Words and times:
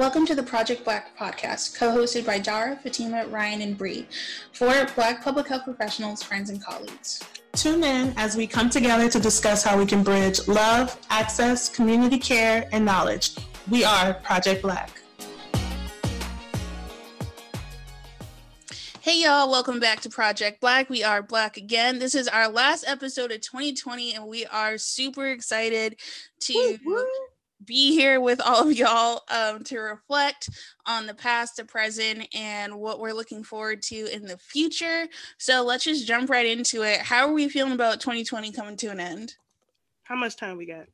Welcome 0.00 0.24
to 0.28 0.34
the 0.34 0.42
Project 0.42 0.82
Black 0.82 1.14
podcast, 1.14 1.76
co-hosted 1.76 2.24
by 2.24 2.38
Dara, 2.38 2.74
Fatima, 2.74 3.26
Ryan, 3.26 3.60
and 3.60 3.76
Bree, 3.76 4.08
for 4.54 4.86
Black 4.96 5.22
public 5.22 5.46
health 5.46 5.64
professionals, 5.64 6.22
friends, 6.22 6.48
and 6.48 6.64
colleagues. 6.64 7.22
Tune 7.52 7.84
in 7.84 8.14
as 8.16 8.34
we 8.34 8.46
come 8.46 8.70
together 8.70 9.10
to 9.10 9.20
discuss 9.20 9.62
how 9.62 9.76
we 9.76 9.84
can 9.84 10.02
bridge 10.02 10.48
love, 10.48 10.98
access, 11.10 11.68
community 11.68 12.18
care, 12.18 12.66
and 12.72 12.82
knowledge. 12.82 13.36
We 13.70 13.84
are 13.84 14.14
Project 14.14 14.62
Black. 14.62 15.02
Hey 19.02 19.22
y'all, 19.22 19.50
welcome 19.50 19.80
back 19.80 20.00
to 20.00 20.08
Project 20.08 20.62
Black. 20.62 20.88
We 20.88 21.04
are 21.04 21.22
Black 21.22 21.58
again. 21.58 21.98
This 21.98 22.14
is 22.14 22.26
our 22.26 22.48
last 22.48 22.86
episode 22.88 23.32
of 23.32 23.42
2020, 23.42 24.14
and 24.14 24.26
we 24.26 24.46
are 24.46 24.78
super 24.78 25.26
excited 25.26 25.96
to 26.40 26.78
woo, 26.86 26.94
woo 26.94 27.06
be 27.64 27.92
here 27.92 28.20
with 28.20 28.40
all 28.44 28.68
of 28.68 28.76
y'all 28.76 29.22
um, 29.28 29.62
to 29.64 29.78
reflect 29.78 30.50
on 30.86 31.06
the 31.06 31.14
past, 31.14 31.56
the 31.56 31.64
present, 31.64 32.26
and 32.34 32.74
what 32.74 33.00
we're 33.00 33.12
looking 33.12 33.42
forward 33.42 33.82
to 33.82 34.12
in 34.12 34.24
the 34.24 34.38
future. 34.38 35.06
So 35.38 35.62
let's 35.62 35.84
just 35.84 36.06
jump 36.06 36.30
right 36.30 36.46
into 36.46 36.82
it. 36.82 37.00
How 37.00 37.26
are 37.26 37.32
we 37.32 37.48
feeling 37.48 37.72
about 37.72 38.00
2020 38.00 38.52
coming 38.52 38.76
to 38.78 38.90
an 38.90 39.00
end? 39.00 39.34
How 40.02 40.16
much 40.16 40.36
time 40.36 40.56
we 40.56 40.66
got? 40.66 40.86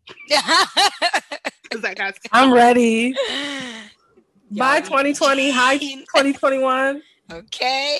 I'm 2.32 2.52
ready. 2.52 3.12
Bye 4.50 4.80
2020. 4.80 5.50
Hi 5.50 5.76
2021. 5.78 7.02
Okay. 7.32 7.98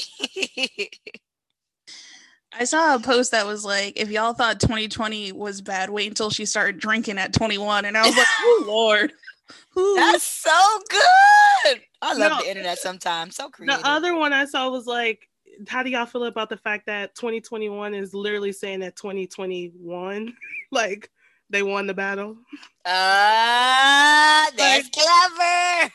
I 2.59 2.65
saw 2.65 2.95
a 2.95 2.99
post 2.99 3.33
that 3.33 3.47
was 3.47 3.65
like, 3.65 3.95
if 3.97 4.11
y'all 4.11 4.33
thought 4.33 4.61
2020 4.61 5.33
was 5.33 5.61
bad, 5.61 5.91
wait 5.91 6.09
until 6.09 6.31
she 6.31 6.47
started 6.47 6.79
drinking 6.79 7.19
at 7.19 7.33
21. 7.33 7.85
And 7.85 7.97
I 7.97 8.07
was 8.07 8.17
like, 8.17 8.27
oh 8.41 8.65
Lord. 8.67 9.13
That's 9.97 10.25
so 10.25 10.51
good. 10.89 11.81
I 12.01 12.15
love 12.15 12.33
no, 12.33 12.39
the 12.41 12.49
internet 12.49 12.79
sometimes. 12.79 13.37
So 13.37 13.51
creative. 13.51 13.79
The 13.79 13.87
other 13.89 14.15
one 14.15 14.33
I 14.33 14.47
saw 14.47 14.71
was 14.71 14.87
like, 14.87 15.29
how 15.69 15.83
do 15.83 15.91
y'all 15.91 16.07
feel 16.07 16.25
about 16.25 16.49
the 16.49 16.57
fact 16.57 16.87
that 16.87 17.15
2021 17.15 17.95
is 17.95 18.15
literally 18.15 18.53
saying 18.53 18.81
that 18.81 18.97
2021, 18.97 20.35
like 20.73 21.11
they 21.51 21.63
won 21.63 21.87
the 21.87 21.95
battle? 21.95 22.37
Ah, 22.87 24.47
uh, 24.47 24.51
that's 24.57 24.85
like, 24.85 24.93
clever. 24.93 25.93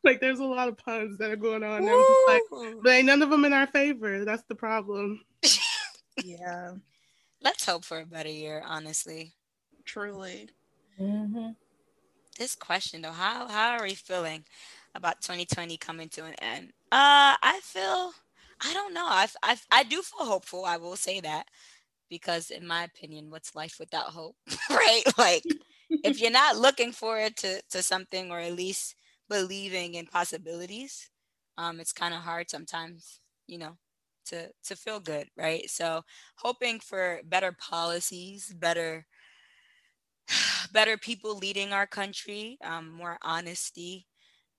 like 0.04 0.20
there's 0.20 0.40
a 0.40 0.44
lot 0.44 0.68
of 0.68 0.76
puns 0.76 1.18
that 1.18 1.30
are 1.30 1.36
going 1.36 1.62
on. 1.62 1.84
Like, 2.26 2.42
but 2.82 2.90
ain't 2.90 3.06
none 3.06 3.22
of 3.22 3.30
them 3.30 3.44
in 3.44 3.52
our 3.52 3.66
favor. 3.66 4.24
That's 4.24 4.44
the 4.48 4.54
problem. 4.54 5.20
yeah. 6.24 6.72
Let's 7.42 7.64
hope 7.64 7.84
for 7.84 8.00
a 8.00 8.06
better 8.06 8.30
year, 8.30 8.62
honestly. 8.66 9.34
Truly. 9.84 10.50
Mm-hmm. 11.00 11.50
This 12.38 12.54
question 12.54 13.02
though, 13.02 13.12
how 13.12 13.48
how 13.48 13.72
are 13.72 13.82
we 13.82 13.94
feeling 13.94 14.44
about 14.94 15.20
2020 15.22 15.76
coming 15.76 16.08
to 16.10 16.24
an 16.24 16.34
end? 16.40 16.72
Uh, 16.92 17.36
I 17.42 17.60
feel 17.62 18.12
I 18.62 18.72
don't 18.72 18.94
know. 18.94 19.06
I 19.06 19.28
I 19.42 19.56
I 19.70 19.82
do 19.84 20.02
feel 20.02 20.26
hopeful. 20.26 20.64
I 20.64 20.76
will 20.76 20.96
say 20.96 21.20
that 21.20 21.46
because 22.08 22.50
in 22.50 22.66
my 22.66 22.84
opinion, 22.84 23.30
what's 23.30 23.54
life 23.54 23.76
without 23.78 24.06
hope, 24.06 24.36
right? 24.70 25.02
Like 25.16 25.44
if 26.04 26.20
you're 26.20 26.30
not 26.30 26.56
looking 26.56 26.92
forward 26.92 27.36
to 27.38 27.62
to 27.70 27.82
something 27.82 28.30
or 28.30 28.38
at 28.38 28.54
least 28.54 28.96
believing 29.30 29.94
in 29.96 30.06
possibilities, 30.08 31.10
um, 31.58 31.80
it's 31.80 31.94
kind 31.94 32.14
of 32.14 32.22
hard 32.22 32.50
sometimes, 32.50 33.20
you 33.48 33.58
know, 33.58 33.78
to 34.26 34.50
to 34.64 34.76
feel 34.76 35.00
good, 35.00 35.28
right? 35.38 35.70
So 35.70 36.02
hoping 36.38 36.80
for 36.80 37.22
better 37.24 37.52
policies, 37.58 38.52
better 38.54 39.06
better 40.72 40.96
people 40.96 41.36
leading 41.36 41.72
our 41.72 41.86
country, 41.86 42.58
um, 42.64 42.92
more 42.92 43.18
honesty, 43.22 44.06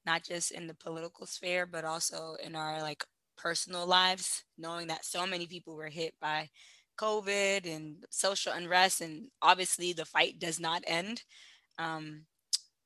not 0.06 0.24
just 0.24 0.52
in 0.52 0.68
the 0.68 0.76
political 0.76 1.26
sphere, 1.28 1.66
but 1.66 1.86
also 1.86 2.36
in 2.44 2.56
our 2.56 2.82
like 2.82 3.06
personal 3.38 3.86
lives, 3.88 4.44
knowing 4.58 4.88
that 4.88 5.06
so 5.06 5.26
many 5.28 5.48
people 5.48 5.76
were 5.76 5.90
hit 5.90 6.16
by 6.22 6.50
COVID 7.00 7.66
and 7.74 8.06
social 8.12 8.54
unrest, 8.54 9.02
and 9.02 9.30
obviously 9.42 9.94
the 9.94 10.06
fight 10.06 10.40
does 10.40 10.60
not 10.60 10.84
end. 10.88 11.24
Um, 11.80 12.26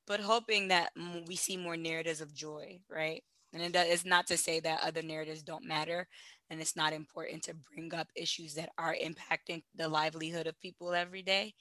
but 0.08 0.20
hoping 0.20 0.68
that 0.70 0.92
we 1.28 1.36
see 1.36 1.58
more 1.58 1.78
narratives 1.78 2.22
of 2.22 2.34
joy, 2.34 2.80
right? 2.90 3.24
And 3.54 3.64
it 3.64 3.76
is 3.88 4.06
not 4.06 4.28
to 4.28 4.38
say 4.38 4.60
that 4.62 4.82
other 4.84 5.02
narratives 5.02 5.42
don't 5.44 5.66
matter 5.68 6.08
and 6.50 6.60
it's 6.62 6.76
not 6.76 6.94
important 6.94 7.44
to 7.44 7.56
bring 7.74 7.94
up 7.94 8.08
issues 8.16 8.54
that 8.56 8.70
are 8.78 8.96
impacting 8.96 9.64
the 9.76 9.88
livelihood 9.88 10.48
of 10.48 10.60
people 10.60 10.94
every 10.94 11.22
day 11.24 11.54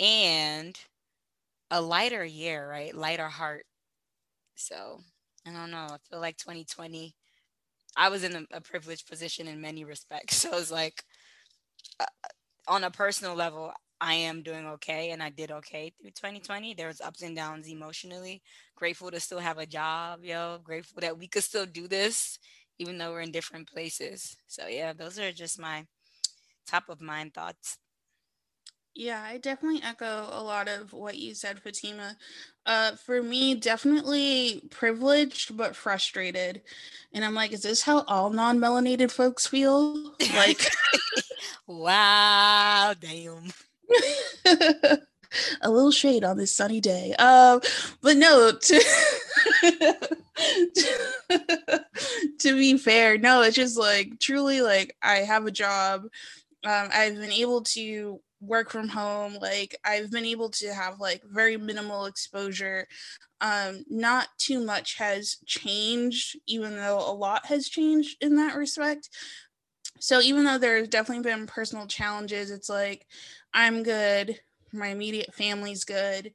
and 0.00 0.78
a 1.70 1.80
lighter 1.80 2.24
year, 2.24 2.68
right? 2.68 2.94
Lighter 2.94 3.28
heart. 3.28 3.66
So 4.56 5.00
I 5.46 5.52
don't 5.52 5.70
know. 5.70 5.88
I 5.90 5.96
feel 6.10 6.20
like 6.20 6.36
2020, 6.38 7.14
I 7.96 8.08
was 8.08 8.24
in 8.24 8.36
a, 8.52 8.58
a 8.58 8.60
privileged 8.60 9.08
position 9.08 9.48
in 9.48 9.60
many 9.60 9.84
respects. 9.84 10.36
So 10.50 10.56
it's 10.58 10.70
like, 10.70 11.04
uh, 12.00 12.06
on 12.68 12.84
a 12.84 12.90
personal 12.90 13.34
level, 13.34 13.72
I 14.02 14.14
am 14.14 14.42
doing 14.42 14.66
okay 14.66 15.12
and 15.12 15.22
I 15.22 15.30
did 15.30 15.52
okay 15.52 15.92
through 16.00 16.10
2020. 16.10 16.74
There 16.74 16.88
was 16.88 17.00
ups 17.00 17.22
and 17.22 17.36
downs 17.36 17.68
emotionally. 17.68 18.42
Grateful 18.74 19.12
to 19.12 19.20
still 19.20 19.38
have 19.38 19.58
a 19.58 19.66
job, 19.66 20.24
yo. 20.24 20.58
Grateful 20.64 21.00
that 21.00 21.16
we 21.16 21.28
could 21.28 21.44
still 21.44 21.66
do 21.66 21.86
this 21.86 22.38
even 22.78 22.98
though 22.98 23.12
we're 23.12 23.20
in 23.20 23.30
different 23.30 23.68
places. 23.68 24.36
So 24.48 24.66
yeah, 24.66 24.92
those 24.92 25.18
are 25.18 25.30
just 25.32 25.60
my 25.60 25.86
top 26.66 26.88
of 26.88 27.00
mind 27.00 27.32
thoughts. 27.34 27.78
Yeah, 28.94 29.22
I 29.22 29.38
definitely 29.38 29.82
echo 29.82 30.28
a 30.30 30.42
lot 30.42 30.68
of 30.68 30.92
what 30.92 31.16
you 31.16 31.34
said, 31.34 31.60
Fatima. 31.60 32.16
Uh, 32.66 32.92
for 32.92 33.22
me, 33.22 33.54
definitely 33.54 34.62
privileged 34.70 35.56
but 35.56 35.74
frustrated. 35.74 36.60
And 37.14 37.24
I'm 37.24 37.34
like, 37.34 37.52
is 37.52 37.62
this 37.62 37.82
how 37.82 38.02
all 38.02 38.30
non 38.30 38.58
melanated 38.58 39.10
folks 39.10 39.46
feel? 39.46 40.14
Like, 40.34 40.70
wow, 41.66 42.94
damn. 42.98 43.52
a 45.62 45.70
little 45.70 45.90
shade 45.90 46.24
on 46.24 46.36
this 46.36 46.54
sunny 46.54 46.80
day. 46.80 47.14
Um, 47.14 47.60
but 48.00 48.16
no, 48.16 48.52
to, 48.52 48.84
to 52.38 52.54
be 52.54 52.78
fair, 52.78 53.18
no, 53.18 53.42
it's 53.42 53.56
just 53.56 53.78
like 53.78 54.18
truly 54.20 54.62
like 54.62 54.96
I 55.02 55.18
have 55.18 55.46
a 55.46 55.50
job. 55.50 56.04
Um, 56.64 56.88
I've 56.92 57.16
been 57.16 57.32
able 57.32 57.62
to 57.62 58.20
work 58.40 58.70
from 58.70 58.88
home. 58.88 59.38
Like 59.40 59.76
I've 59.84 60.10
been 60.10 60.26
able 60.26 60.50
to 60.50 60.74
have 60.74 61.00
like 61.00 61.22
very 61.24 61.56
minimal 61.56 62.06
exposure. 62.06 62.86
Um, 63.40 63.84
not 63.88 64.28
too 64.38 64.64
much 64.64 64.96
has 64.98 65.38
changed, 65.46 66.38
even 66.46 66.76
though 66.76 66.98
a 66.98 67.12
lot 67.12 67.46
has 67.46 67.68
changed 67.68 68.22
in 68.22 68.36
that 68.36 68.56
respect. 68.56 69.08
So 69.98 70.20
even 70.20 70.44
though 70.44 70.58
there's 70.58 70.88
definitely 70.88 71.22
been 71.22 71.46
personal 71.46 71.86
challenges, 71.86 72.50
it's 72.50 72.68
like 72.68 73.06
I'm 73.54 73.82
good, 73.82 74.40
my 74.72 74.88
immediate 74.88 75.34
family's 75.34 75.84
good, 75.84 76.32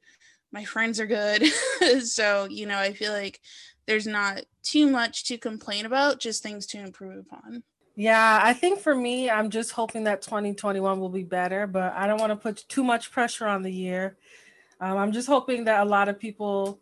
my 0.52 0.66
friends 0.66 1.00
are 1.00 1.06
good. 1.08 1.46
so, 2.04 2.46
you 2.46 2.66
know, 2.66 2.78
I 2.78 2.94
feel 2.94 3.12
like 3.12 3.40
there's 3.86 4.08
not 4.08 4.44
too 4.64 4.88
much 4.88 5.26
to 5.26 5.38
complain 5.38 5.86
about, 5.86 6.20
just 6.20 6.44
things 6.44 6.66
to 6.68 6.80
improve 6.80 7.26
upon. 7.26 7.64
Yeah, 7.96 8.40
I 8.44 8.54
think 8.54 8.80
for 8.80 8.94
me, 8.94 9.30
I'm 9.30 9.50
just 9.50 9.72
hoping 9.72 10.04
that 10.04 10.22
2021 10.22 11.00
will 11.00 11.10
be 11.10 11.24
better, 11.24 11.66
but 11.66 11.94
I 11.94 12.06
don't 12.06 12.20
want 12.20 12.32
to 12.32 12.36
put 12.36 12.64
too 12.70 12.84
much 12.84 13.12
pressure 13.12 13.48
on 13.48 13.64
the 13.64 13.72
year. 13.72 14.18
Um, 14.80 14.98
I'm 14.98 15.12
just 15.12 15.28
hoping 15.28 15.64
that 15.64 15.82
a 15.82 15.90
lot 15.90 16.08
of 16.08 16.20
people 16.20 16.80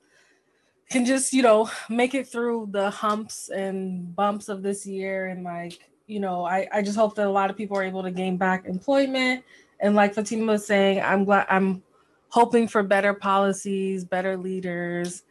can 0.89 1.05
just, 1.05 1.31
you 1.31 1.41
know, 1.41 1.69
make 1.89 2.13
it 2.15 2.27
through 2.27 2.67
the 2.71 2.89
humps 2.89 3.49
and 3.49 4.13
bumps 4.13 4.49
of 4.49 4.61
this 4.61 4.85
year. 4.85 5.27
And 5.27 5.43
like, 5.45 5.79
you 6.05 6.19
know, 6.19 6.43
I, 6.43 6.67
I 6.73 6.81
just 6.81 6.97
hope 6.97 7.15
that 7.15 7.27
a 7.27 7.31
lot 7.31 7.49
of 7.49 7.55
people 7.55 7.77
are 7.77 7.83
able 7.83 8.03
to 8.03 8.11
gain 8.11 8.35
back 8.35 8.65
employment 8.65 9.45
and 9.79 9.95
like 9.95 10.13
Fatima 10.13 10.53
was 10.53 10.65
saying, 10.65 11.01
I'm 11.01 11.25
glad 11.25 11.47
I'm 11.49 11.83
hoping 12.29 12.67
for 12.67 12.83
better 12.83 13.13
policies, 13.13 14.03
better 14.03 14.37
leaders, 14.37 15.23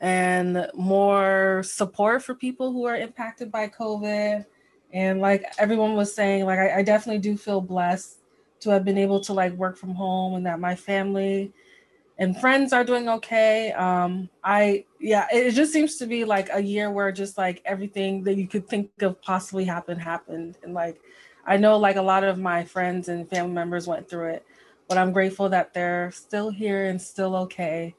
and 0.00 0.68
more 0.74 1.62
support 1.64 2.22
for 2.22 2.34
people 2.34 2.72
who 2.72 2.84
are 2.84 2.96
impacted 2.96 3.50
by 3.50 3.68
COVID. 3.68 4.46
And 4.92 5.20
like 5.20 5.44
everyone 5.58 5.94
was 5.94 6.14
saying, 6.14 6.46
like 6.46 6.58
I, 6.58 6.78
I 6.78 6.82
definitely 6.82 7.20
do 7.20 7.36
feel 7.36 7.60
blessed 7.60 8.18
to 8.60 8.70
have 8.70 8.84
been 8.84 8.98
able 8.98 9.20
to 9.20 9.32
like 9.32 9.52
work 9.54 9.76
from 9.76 9.94
home 9.94 10.34
and 10.34 10.46
that 10.46 10.60
my 10.60 10.74
family 10.74 11.52
and 12.18 12.38
friends 12.40 12.72
are 12.72 12.84
doing 12.84 13.08
okay. 13.08 13.72
Um, 13.72 14.28
I 14.42 14.84
yeah, 15.00 15.26
it 15.32 15.52
just 15.52 15.72
seems 15.72 15.96
to 15.96 16.06
be 16.06 16.24
like 16.24 16.48
a 16.52 16.60
year 16.60 16.90
where 16.90 17.12
just 17.12 17.38
like 17.38 17.62
everything 17.64 18.24
that 18.24 18.34
you 18.34 18.48
could 18.48 18.68
think 18.68 18.90
of 19.02 19.20
possibly 19.22 19.64
happen 19.64 19.98
happened, 19.98 20.58
and 20.62 20.74
like 20.74 21.00
I 21.48 21.56
know 21.56 21.78
like 21.78 21.96
a 21.96 22.02
lot 22.02 22.24
of 22.24 22.38
my 22.38 22.62
friends 22.62 23.08
and 23.08 23.28
family 23.28 23.52
members 23.52 23.86
went 23.86 24.08
through 24.08 24.28
it, 24.34 24.46
but 24.86 24.98
I'm 24.98 25.12
grateful 25.12 25.48
that 25.48 25.72
they're 25.72 26.10
still 26.10 26.50
here 26.50 26.84
and 26.84 27.00
still 27.00 27.34
okay. 27.36 27.94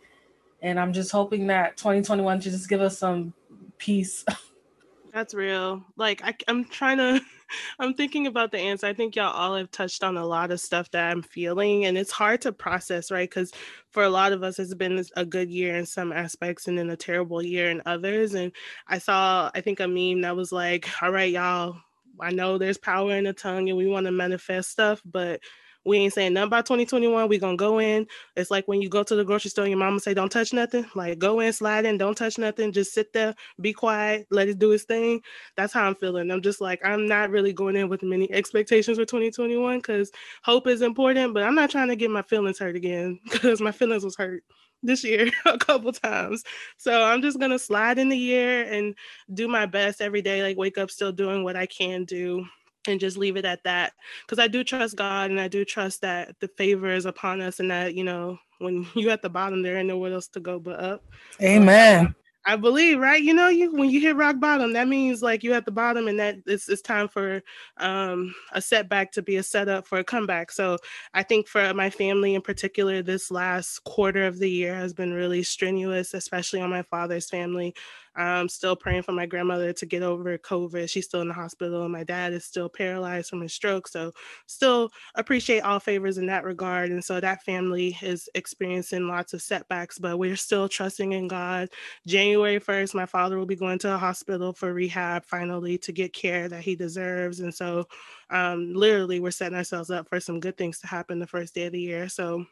And 0.62 0.80
I'm 0.80 0.94
just 0.94 1.12
hoping 1.12 1.48
that 1.48 1.76
2021 1.76 2.42
should 2.42 2.52
just 2.52 2.70
give 2.70 2.80
us 2.80 3.00
some 3.00 3.34
peace. 3.80 4.24
That's 5.14 5.34
real. 5.34 5.84
Like 5.98 6.24
I, 6.24 6.36
I'm 6.48 6.64
trying 6.66 6.98
to 7.00 7.22
I'm 7.80 7.96
thinking 7.96 8.28
about 8.28 8.52
the 8.52 8.60
answer. 8.60 8.86
I 8.86 8.94
think 8.94 9.16
y'all 9.16 9.34
all 9.34 9.56
have 9.56 9.72
touched 9.72 10.04
on 10.04 10.18
a 10.18 10.26
lot 10.26 10.52
of 10.52 10.60
stuff 10.60 10.92
that 10.92 11.10
I'm 11.10 11.24
feeling, 11.24 11.86
and 11.86 11.98
it's 11.98 12.12
hard 12.12 12.42
to 12.42 12.52
process, 12.52 13.10
right? 13.10 13.28
Because 13.28 13.52
for 13.90 14.04
a 14.04 14.10
lot 14.10 14.34
of 14.34 14.44
us, 14.44 14.60
it's 14.60 14.76
been 14.76 15.04
a 15.16 15.26
good 15.26 15.50
year 15.50 15.76
in 15.76 15.88
some 15.88 16.12
aspects 16.12 16.68
and 16.68 16.78
then 16.78 16.92
a 16.92 16.96
terrible 16.96 17.42
year 17.42 17.72
in 17.72 17.82
others. 17.88 18.36
And 18.36 18.52
I 18.88 19.00
saw, 19.00 19.50
I 19.56 19.62
think, 19.62 19.80
a 19.80 19.88
meme 19.88 20.22
that 20.22 20.36
was 20.36 20.52
like, 20.52 20.88
all 21.02 21.12
right, 21.12 21.32
y'all, 21.32 21.78
I 22.22 22.32
know 22.32 22.58
there's 22.58 22.78
power 22.78 23.16
in 23.16 23.24
the 23.26 23.34
tongue 23.34 23.70
and 23.70 23.78
we 23.78 23.88
want 23.88 24.06
to 24.06 24.12
manifest 24.12 24.70
stuff, 24.72 25.02
but 25.06 25.42
we 25.86 25.98
ain't 25.98 26.14
saying 26.14 26.34
nothing 26.34 26.48
about 26.48 26.66
2021. 26.66 27.30
we 27.30 27.38
gonna 27.38 27.56
go 27.56 27.80
in. 27.80 28.06
It's 28.36 28.52
like 28.52 28.68
when 28.68 28.82
you 28.82 28.90
go 28.90 29.04
to 29.04 29.16
the 29.16 29.24
grocery 29.24 29.50
store, 29.50 29.68
your 29.68 29.78
mama 29.78 30.00
say, 30.00 30.14
Don't 30.14 30.32
touch 30.32 30.54
nothing. 30.54 30.86
Like 30.96 31.20
go 31.20 31.40
in, 31.40 31.54
slide 31.54 31.86
in, 31.86 31.98
don't 31.98 32.16
touch 32.18 32.38
nothing. 32.38 32.72
Just 32.72 32.94
sit 32.94 33.14
there, 33.14 33.34
be 33.62 33.74
quiet, 33.74 34.28
let 34.30 34.50
it 34.50 34.60
do 34.60 34.72
its 34.72 34.84
thing. 34.84 35.22
That's 35.56 35.74
how 35.74 35.88
I'm 35.88 35.96
feeling. 35.96 36.32
I'm 36.32 36.42
just 36.42 36.62
like, 36.62 36.82
I'm 36.84 37.08
not 37.08 37.30
really 37.30 37.54
going 37.54 37.76
in 37.76 37.90
with 37.90 38.04
many 38.04 38.32
expectations 38.32 38.98
for 38.98 39.06
2021 39.06 39.78
because 39.80 40.12
hope 40.44 40.68
is 40.68 40.82
important, 40.82 41.34
but 41.34 41.44
I'm 41.44 41.56
not 41.56 41.70
trying 41.70 41.90
to 41.90 41.96
get 41.96 42.12
my 42.12 42.22
feelings 42.24 42.60
hurt 42.60 42.76
again 42.76 43.20
because 43.32 43.62
my 43.62 43.72
feelings 43.72 44.04
was 44.04 44.16
hurt 44.16 44.44
this 44.84 45.04
year 45.04 45.30
a 45.46 45.58
couple 45.58 45.92
times. 45.92 46.44
So 46.78 47.04
I'm 47.04 47.22
just 47.22 47.40
gonna 47.40 47.60
slide 47.60 48.00
in 48.00 48.10
the 48.10 48.18
year 48.18 48.64
and 48.72 48.96
do 49.34 49.48
my 49.48 49.66
best 49.66 50.02
every 50.02 50.22
day, 50.22 50.44
like 50.44 50.58
wake 50.58 50.78
up 50.78 50.92
still 50.92 51.12
doing 51.12 51.44
what 51.44 51.56
I 51.56 51.66
can 51.66 52.06
do 52.06 52.46
and 52.90 53.00
just 53.00 53.18
leave 53.18 53.38
it 53.38 53.46
at 53.46 53.64
that 53.64 53.94
because 54.26 54.40
i 54.40 54.48
do 54.48 54.64
trust 54.64 54.96
god 54.96 55.30
and 55.30 55.40
i 55.40 55.48
do 55.48 55.64
trust 55.64 56.02
that 56.02 56.36
the 56.40 56.48
favor 56.50 56.92
is 56.92 57.06
upon 57.06 57.42
us 57.42 57.60
and 57.60 57.72
that 57.72 57.94
you 57.96 58.04
know 58.04 58.38
when 58.60 58.86
you 58.96 59.10
at 59.10 59.22
the 59.22 59.30
bottom 59.30 59.62
there 59.62 59.78
ain't 59.78 59.88
nowhere 59.88 60.14
else 60.14 60.28
to 60.28 60.40
go 60.40 60.60
but 60.60 60.80
up 60.80 61.04
amen 61.42 62.14
I 62.46 62.56
believe, 62.56 63.00
right? 63.00 63.22
You 63.22 63.34
know, 63.34 63.50
you 63.50 63.72
when 63.72 63.90
you 63.90 64.00
hit 64.00 64.16
rock 64.16 64.40
bottom, 64.40 64.74
that 64.74 64.88
means 64.88 65.22
like 65.22 65.44
you 65.44 65.54
at 65.54 65.66
the 65.66 65.72
bottom, 65.72 66.08
and 66.08 66.20
that 66.20 66.38
it's, 66.48 66.70
it's 66.70 66.82
time 66.82 67.08
for 67.08 67.44
um, 67.78 68.34
a 68.54 68.62
setback 68.62 69.12
to 69.12 69.22
be 69.22 69.36
a 69.36 69.44
setup 69.44 69.86
for 69.86 70.00
a 70.00 70.04
comeback. 70.04 70.52
So 70.52 70.78
I 71.14 71.22
think 71.22 71.48
for 71.48 71.74
my 71.74 71.90
family 71.90 72.36
in 72.36 72.42
particular, 72.42 73.04
this 73.04 73.30
last 73.30 73.84
quarter 73.84 74.26
of 74.26 74.40
the 74.40 74.50
year 74.50 74.74
has 74.74 74.94
been 74.94 75.14
really 75.14 75.44
strenuous, 75.44 76.14
especially 76.14 76.62
on 76.62 76.70
my 76.70 76.84
father's 76.84 77.30
family. 77.30 77.76
I'm 78.20 78.50
still 78.50 78.76
praying 78.76 79.04
for 79.04 79.12
my 79.14 79.26
grandmother 79.26 79.74
to 79.74 79.86
get 79.86 80.04
over 80.04 80.38
COVID. 80.38 80.90
She's 80.90 81.06
still 81.06 81.22
in 81.22 81.28
the 81.30 81.34
hospital, 81.34 81.84
and 81.84 81.92
my 81.92 82.04
dad 82.04 82.34
is 82.34 82.46
still 82.46 82.70
paralyzed 82.70 83.30
from 83.30 83.42
his 83.42 83.54
stroke. 83.54 83.88
So, 83.88 84.12
still 84.48 84.90
appreciate 85.16 85.62
all 85.62 85.80
favors 85.80 86.18
in 86.18 86.26
that 86.28 86.44
regard. 86.44 86.90
And 86.92 87.04
so, 87.04 87.20
that 87.20 87.44
family 87.44 87.98
is 88.02 88.30
experiencing 88.36 89.08
lots 89.08 89.34
of 89.34 89.42
setbacks, 89.42 90.00
but 90.00 90.20
we're 90.20 90.36
still 90.36 90.68
trusting 90.70 91.14
in 91.14 91.28
God. 91.28 91.70
January 92.08 92.60
1st, 92.60 92.94
my 92.94 93.06
father 93.06 93.38
will 93.38 93.46
be 93.46 93.56
going 93.56 93.80
to 93.80 93.94
a 93.96 93.98
hospital 93.98 94.54
for 94.54 94.74
rehab 94.74 95.26
finally 95.26 95.78
to 95.80 95.92
get 95.92 96.14
care 96.14 96.50
that 96.50 96.62
he 96.64 96.76
deserves. 96.76 97.40
And 97.40 97.54
so, 97.54 97.86
um, 98.30 98.74
literally, 98.74 99.20
we're 99.20 99.32
setting 99.32 99.58
ourselves 99.58 99.90
up 99.90 100.08
for 100.10 100.20
some 100.20 100.40
good 100.40 100.58
things 100.58 100.80
to 100.80 100.88
happen 100.88 101.20
the 101.20 101.28
first 101.28 101.56
day 101.56 101.66
of 101.66 101.74
the 101.74 101.82
year. 101.82 102.10
So, 102.10 102.46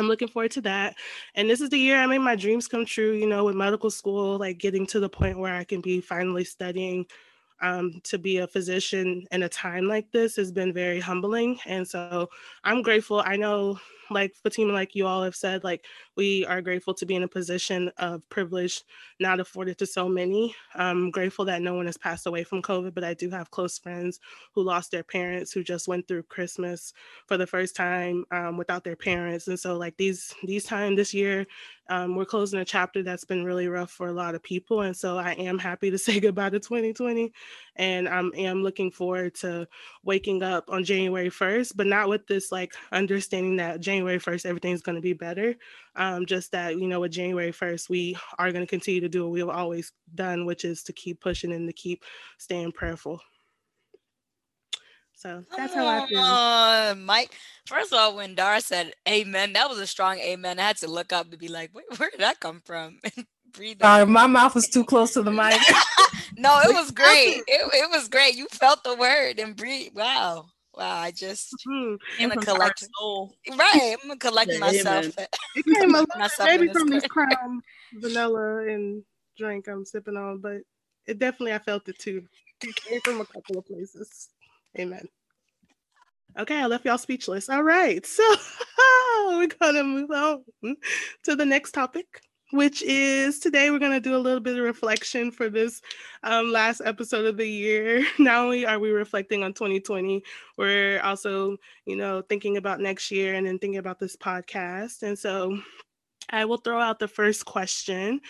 I'm 0.00 0.08
looking 0.08 0.28
forward 0.28 0.50
to 0.52 0.62
that. 0.62 0.96
And 1.34 1.48
this 1.48 1.60
is 1.60 1.70
the 1.70 1.78
year 1.78 1.96
I 1.96 2.06
made 2.06 2.18
my 2.18 2.34
dreams 2.34 2.66
come 2.66 2.84
true, 2.84 3.12
you 3.12 3.26
know, 3.26 3.44
with 3.44 3.54
medical 3.54 3.90
school, 3.90 4.38
like 4.38 4.58
getting 4.58 4.86
to 4.88 5.00
the 5.00 5.08
point 5.08 5.38
where 5.38 5.54
I 5.54 5.64
can 5.64 5.80
be 5.80 6.00
finally 6.00 6.44
studying 6.44 7.06
um, 7.60 8.00
to 8.04 8.18
be 8.18 8.38
a 8.38 8.46
physician 8.46 9.26
in 9.30 9.42
a 9.42 9.48
time 9.48 9.86
like 9.86 10.10
this 10.12 10.36
has 10.36 10.52
been 10.52 10.72
very 10.72 11.00
humbling. 11.00 11.58
And 11.66 11.86
so 11.86 12.30
I'm 12.64 12.82
grateful. 12.82 13.22
I 13.24 13.36
know 13.36 13.78
like 14.10 14.34
Fatima, 14.34 14.72
like 14.72 14.94
you 14.94 15.06
all 15.06 15.22
have 15.22 15.36
said, 15.36 15.62
like 15.64 15.86
we 16.16 16.44
are 16.46 16.60
grateful 16.60 16.94
to 16.94 17.06
be 17.06 17.14
in 17.14 17.22
a 17.22 17.28
position 17.28 17.90
of 17.98 18.28
privilege 18.28 18.82
not 19.20 19.40
afforded 19.40 19.78
to 19.78 19.86
so 19.86 20.08
many. 20.08 20.54
I'm 20.74 21.10
grateful 21.10 21.44
that 21.46 21.62
no 21.62 21.74
one 21.74 21.86
has 21.86 21.96
passed 21.96 22.26
away 22.26 22.44
from 22.44 22.62
COVID, 22.62 22.94
but 22.94 23.04
I 23.04 23.14
do 23.14 23.30
have 23.30 23.50
close 23.50 23.78
friends 23.78 24.18
who 24.54 24.62
lost 24.62 24.90
their 24.90 25.04
parents 25.04 25.52
who 25.52 25.62
just 25.62 25.88
went 25.88 26.08
through 26.08 26.24
Christmas 26.24 26.92
for 27.26 27.36
the 27.36 27.46
first 27.46 27.76
time 27.76 28.24
um, 28.32 28.56
without 28.56 28.84
their 28.84 28.96
parents. 28.96 29.48
And 29.48 29.58
so 29.58 29.76
like 29.76 29.96
these 29.96 30.34
these 30.44 30.64
time 30.64 30.96
this 30.96 31.14
year, 31.14 31.46
um, 31.90 32.14
we're 32.14 32.24
closing 32.24 32.60
a 32.60 32.64
chapter 32.64 33.02
that's 33.02 33.24
been 33.24 33.44
really 33.44 33.66
rough 33.66 33.90
for 33.90 34.06
a 34.06 34.12
lot 34.12 34.36
of 34.36 34.42
people. 34.42 34.82
And 34.82 34.96
so 34.96 35.18
I 35.18 35.32
am 35.32 35.58
happy 35.58 35.90
to 35.90 35.98
say 35.98 36.20
goodbye 36.20 36.50
to 36.50 36.60
2020. 36.60 37.32
And 37.76 38.08
I 38.08 38.20
am 38.36 38.62
looking 38.62 38.92
forward 38.92 39.34
to 39.36 39.66
waking 40.04 40.42
up 40.42 40.64
on 40.68 40.84
January 40.84 41.28
1st, 41.30 41.72
but 41.74 41.88
not 41.88 42.08
with 42.08 42.26
this 42.28 42.52
like 42.52 42.74
understanding 42.92 43.56
that 43.56 43.80
January 43.80 44.20
1st, 44.20 44.46
everything's 44.46 44.82
going 44.82 44.96
to 44.96 45.02
be 45.02 45.14
better. 45.14 45.56
Um, 45.96 46.26
just 46.26 46.52
that, 46.52 46.78
you 46.78 46.86
know, 46.86 47.00
with 47.00 47.12
January 47.12 47.52
1st, 47.52 47.90
we 47.90 48.16
are 48.38 48.52
going 48.52 48.64
to 48.64 48.70
continue 48.70 49.00
to 49.00 49.08
do 49.08 49.24
what 49.24 49.32
we've 49.32 49.48
always 49.48 49.92
done, 50.14 50.46
which 50.46 50.64
is 50.64 50.84
to 50.84 50.92
keep 50.92 51.20
pushing 51.20 51.52
and 51.52 51.68
to 51.68 51.72
keep 51.72 52.04
staying 52.38 52.70
prayerful. 52.70 53.20
So 55.20 55.44
that's 55.54 55.74
how 55.74 55.86
I 55.86 56.06
feel. 56.06 56.18
Uh, 56.18 56.94
Mike, 56.94 57.34
first 57.66 57.92
of 57.92 57.98
all, 57.98 58.16
when 58.16 58.34
Dar 58.34 58.58
said 58.60 58.94
amen, 59.06 59.52
that 59.52 59.68
was 59.68 59.78
a 59.78 59.86
strong 59.86 60.18
amen. 60.18 60.58
I 60.58 60.62
had 60.62 60.78
to 60.78 60.88
look 60.88 61.12
up 61.12 61.30
to 61.30 61.36
be 61.36 61.48
like, 61.48 61.68
where, 61.74 61.84
where 61.98 62.08
did 62.10 62.20
that 62.20 62.40
come 62.40 62.62
from? 62.64 63.00
breathe. 63.52 63.82
Uh, 63.82 64.06
my 64.06 64.26
mouth 64.26 64.54
was 64.54 64.66
too 64.66 64.82
close 64.82 65.12
to 65.12 65.22
the 65.22 65.30
mic. 65.30 65.60
no, 66.38 66.58
it 66.60 66.72
was 66.72 66.90
great. 67.02 67.42
It, 67.46 67.70
it 67.74 67.90
was 67.90 68.08
great. 68.08 68.34
You 68.34 68.46
felt 68.50 68.82
the 68.82 68.94
word 68.94 69.38
and 69.38 69.54
breathe. 69.54 69.92
Wow. 69.94 70.46
Wow, 70.74 70.96
I 70.96 71.10
just 71.10 71.52
mm-hmm. 71.68 72.22
I'm 72.22 72.28
gonna 72.30 72.40
collect 72.40 72.86
soul. 72.96 73.34
Right, 73.50 73.96
I'm 74.00 74.08
gonna 74.08 74.18
collect 74.18 74.52
yeah, 74.52 74.60
myself. 74.60 75.06
It 75.18 75.64
came 75.66 75.94
a 75.94 76.06
myself 76.16 76.48
maybe 76.48 76.68
from 76.72 76.88
this 76.88 77.04
crown 77.06 77.60
vanilla 77.92 78.68
and 78.68 79.02
drink 79.36 79.66
I'm 79.68 79.84
sipping 79.84 80.16
on, 80.16 80.38
but 80.38 80.58
it 81.06 81.18
definitely 81.18 81.54
I 81.54 81.58
felt 81.58 81.88
it 81.88 81.98
too. 81.98 82.22
It 82.62 82.76
came 82.76 83.00
from 83.00 83.20
a 83.20 83.26
couple 83.26 83.58
of 83.58 83.66
places. 83.66 84.28
Amen. 84.78 85.06
Okay, 86.38 86.60
I 86.60 86.66
left 86.66 86.84
y'all 86.84 86.98
speechless. 86.98 87.48
All 87.48 87.62
right, 87.62 88.04
so 88.06 88.22
we're 89.28 89.48
gonna 89.48 89.84
move 89.84 90.10
on 90.10 90.44
to 91.24 91.34
the 91.34 91.44
next 91.44 91.72
topic 91.72 92.22
which 92.52 92.82
is 92.82 93.38
today 93.38 93.70
we're 93.70 93.78
to 93.78 94.00
do 94.00 94.16
a 94.16 94.18
little 94.18 94.40
bit 94.40 94.56
of 94.56 94.64
reflection 94.64 95.30
for 95.30 95.48
this 95.48 95.80
um, 96.24 96.50
last 96.50 96.82
episode 96.84 97.24
of 97.24 97.36
the 97.36 97.46
year. 97.46 98.04
Not 98.18 98.44
only 98.44 98.66
are 98.66 98.78
we 98.78 98.90
reflecting 98.90 99.44
on 99.44 99.52
2020, 99.52 100.22
we're 100.56 101.00
also, 101.02 101.56
you 101.86 101.96
know, 101.96 102.22
thinking 102.22 102.56
about 102.56 102.80
next 102.80 103.10
year 103.10 103.34
and 103.34 103.46
then 103.46 103.58
thinking 103.58 103.78
about 103.78 104.00
this 104.00 104.16
podcast. 104.16 105.02
And 105.02 105.18
so 105.18 105.58
I 106.30 106.44
will 106.44 106.58
throw 106.58 106.80
out 106.80 106.98
the 106.98 107.08
first 107.08 107.44
question. 107.44 108.20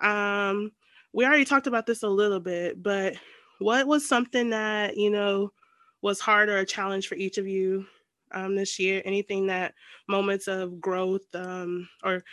Um, 0.00 0.72
we 1.12 1.24
already 1.24 1.44
talked 1.44 1.66
about 1.66 1.86
this 1.86 2.02
a 2.02 2.08
little 2.08 2.40
bit, 2.40 2.82
but 2.82 3.14
what 3.58 3.86
was 3.86 4.08
something 4.08 4.50
that, 4.50 4.96
you 4.96 5.10
know, 5.10 5.52
was 6.02 6.20
hard 6.20 6.48
or 6.48 6.58
a 6.58 6.66
challenge 6.66 7.08
for 7.08 7.14
each 7.14 7.38
of 7.38 7.46
you 7.46 7.86
um, 8.32 8.56
this 8.56 8.78
year? 8.78 9.02
Anything 9.04 9.46
that 9.48 9.74
moments 10.08 10.48
of 10.48 10.80
growth 10.80 11.26
um, 11.34 11.88
or 12.02 12.24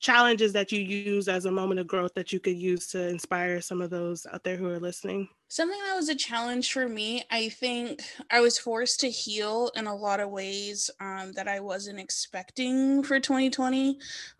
challenges 0.00 0.52
that 0.52 0.72
you 0.72 0.80
use 0.80 1.28
as 1.28 1.46
a 1.46 1.50
moment 1.50 1.80
of 1.80 1.86
growth 1.86 2.12
that 2.14 2.32
you 2.32 2.40
could 2.40 2.56
use 2.56 2.88
to 2.88 3.08
inspire 3.08 3.60
some 3.60 3.80
of 3.80 3.90
those 3.90 4.26
out 4.32 4.44
there 4.44 4.56
who 4.56 4.68
are 4.68 4.80
listening? 4.80 5.28
Something 5.54 5.78
that 5.86 5.94
was 5.94 6.08
a 6.08 6.16
challenge 6.16 6.72
for 6.72 6.88
me, 6.88 7.22
I 7.30 7.48
think 7.48 8.02
I 8.28 8.40
was 8.40 8.58
forced 8.58 8.98
to 8.98 9.08
heal 9.08 9.70
in 9.76 9.86
a 9.86 9.94
lot 9.94 10.18
of 10.18 10.30
ways 10.30 10.90
um, 10.98 11.30
that 11.34 11.46
I 11.46 11.60
wasn't 11.60 12.00
expecting 12.00 13.04
for 13.04 13.20
2020. 13.20 13.96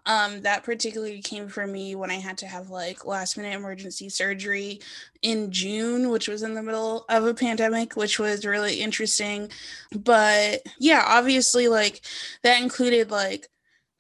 Um, 0.07 0.41
that 0.41 0.65
particularly 0.65 1.23
came 1.23 1.47
for 1.47 1.69
me 1.69 1.95
when 1.95 2.11
I 2.11 2.15
had 2.17 2.37
to 2.39 2.49
have 2.49 2.69
like 2.69 3.07
last 3.07 3.37
minute 3.37 3.55
emergency 3.55 4.09
surgery 4.09 4.81
in 5.23 5.53
June, 5.53 6.11
which 6.11 6.27
was 6.27 6.43
in 6.43 6.55
the 6.55 6.65
middle 6.65 7.05
of 7.09 7.25
a 7.25 7.33
pandemic, 7.33 7.95
which 7.95 8.19
was 8.19 8.45
really 8.45 8.81
interesting. 8.81 9.51
But 9.93 10.63
yeah, 10.81 11.05
obviously, 11.07 11.69
like 11.69 12.01
that 12.43 12.61
included 12.61 13.13
like 13.13 13.47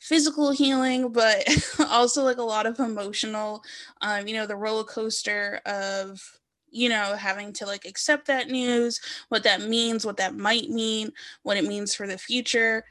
physical 0.01 0.51
healing, 0.51 1.13
but 1.13 1.47
also 1.91 2.25
like 2.25 2.39
a 2.39 2.43
lot 2.43 2.67
of 2.67 2.81
emotional, 2.81 3.63
um, 4.01 4.27
you 4.27 4.35
know, 4.35 4.49
the 4.49 4.57
roller 4.57 4.83
coaster 4.83 5.61
of, 5.65 6.21
you 6.75 6.89
know, 6.89 7.15
having 7.17 7.53
to 7.55 7.67
like 7.67 7.85
accept 7.85 8.27
that 8.27 8.49
news, 8.49 9.01
what 9.29 9.45
that 9.45 9.63
means, 9.63 10.05
what 10.05 10.17
that 10.17 10.35
might 10.35 10.69
mean, 10.69 11.13
what 11.43 11.57
it 11.57 11.65
means 11.65 11.95
for 11.95 12.07
the 12.07 12.19
future. 12.19 12.85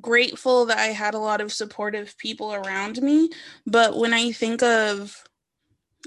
Grateful 0.00 0.66
that 0.66 0.78
I 0.78 0.88
had 0.88 1.14
a 1.14 1.18
lot 1.18 1.40
of 1.40 1.52
supportive 1.52 2.16
people 2.18 2.54
around 2.54 3.00
me. 3.02 3.30
But 3.66 3.96
when 3.96 4.12
I 4.12 4.32
think 4.32 4.62
of, 4.62 5.24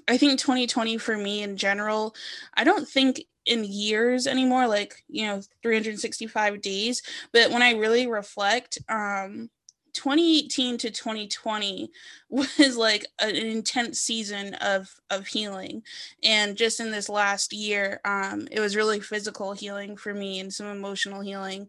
I 0.08 0.18
think 0.18 0.40
2020 0.40 0.98
for 0.98 1.18
me 1.18 1.42
in 1.42 1.58
general, 1.58 2.16
I 2.56 2.64
don't 2.64 2.88
think 2.88 3.22
in 3.46 3.64
years 3.64 4.26
anymore 4.26 4.68
like 4.68 5.04
you 5.08 5.24
know 5.24 5.40
365 5.62 6.62
days 6.62 7.04
but 7.32 7.52
when 7.52 7.62
i 7.62 7.74
really 7.74 8.08
reflect 8.08 8.80
um 8.90 9.52
2018 9.96 10.78
to 10.80 10.92
2020 10.92 11.90
was 12.30 12.78
like 12.78 13.06
an 13.20 13.36
intense 13.36 14.00
season 14.00 14.54
of 14.56 14.94
of 15.10 15.26
healing. 15.26 15.82
And 16.24 16.56
just 16.56 16.80
in 16.80 16.92
this 16.92 17.10
last 17.10 17.54
year 17.54 18.02
um 18.06 18.48
it 18.52 18.60
was 18.60 18.76
really 18.76 19.00
physical 19.00 19.54
healing 19.54 19.98
for 19.98 20.14
me 20.14 20.40
and 20.40 20.54
some 20.54 20.68
emotional 20.68 21.22
healing 21.22 21.68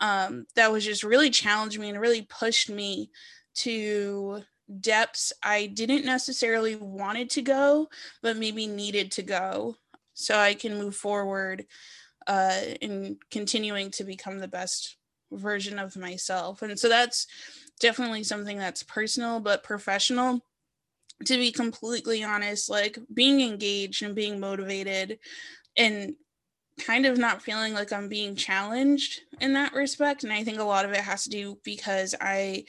um 0.00 0.46
that 0.56 0.72
was 0.72 0.84
just 0.84 1.04
really 1.04 1.30
challenged 1.30 1.78
me 1.78 1.90
and 1.90 2.00
really 2.00 2.22
pushed 2.22 2.70
me 2.70 3.10
to 3.54 4.42
depths 4.80 5.32
I 5.42 5.66
didn't 5.66 6.04
necessarily 6.04 6.76
wanted 6.76 7.30
to 7.30 7.42
go 7.42 7.88
but 8.22 8.36
maybe 8.36 8.66
needed 8.66 9.12
to 9.12 9.22
go 9.22 9.76
so 10.14 10.36
I 10.36 10.54
can 10.54 10.78
move 10.78 10.96
forward 10.96 11.66
uh, 12.26 12.60
and 12.82 13.16
continuing 13.30 13.90
to 13.92 14.04
become 14.04 14.38
the 14.38 14.48
best 14.48 14.96
version 15.32 15.78
of 15.78 15.96
myself. 15.96 16.62
And 16.62 16.78
so 16.78 16.88
that's 16.88 17.26
definitely 17.80 18.24
something 18.24 18.58
that's 18.58 18.82
personal 18.82 19.40
but 19.40 19.62
professional. 19.62 20.44
To 21.24 21.38
be 21.38 21.50
completely 21.50 22.22
honest, 22.22 22.68
like 22.68 22.98
being 23.12 23.40
engaged 23.40 24.02
and 24.02 24.14
being 24.14 24.38
motivated 24.38 25.18
and 25.74 26.14
kind 26.84 27.06
of 27.06 27.16
not 27.16 27.40
feeling 27.40 27.72
like 27.72 27.92
I'm 27.92 28.08
being 28.08 28.36
challenged 28.36 29.22
in 29.40 29.54
that 29.54 29.72
respect. 29.72 30.24
And 30.24 30.32
I 30.32 30.44
think 30.44 30.58
a 30.58 30.64
lot 30.64 30.84
of 30.84 30.92
it 30.92 31.00
has 31.00 31.24
to 31.24 31.30
do 31.30 31.58
because 31.64 32.14
I 32.20 32.64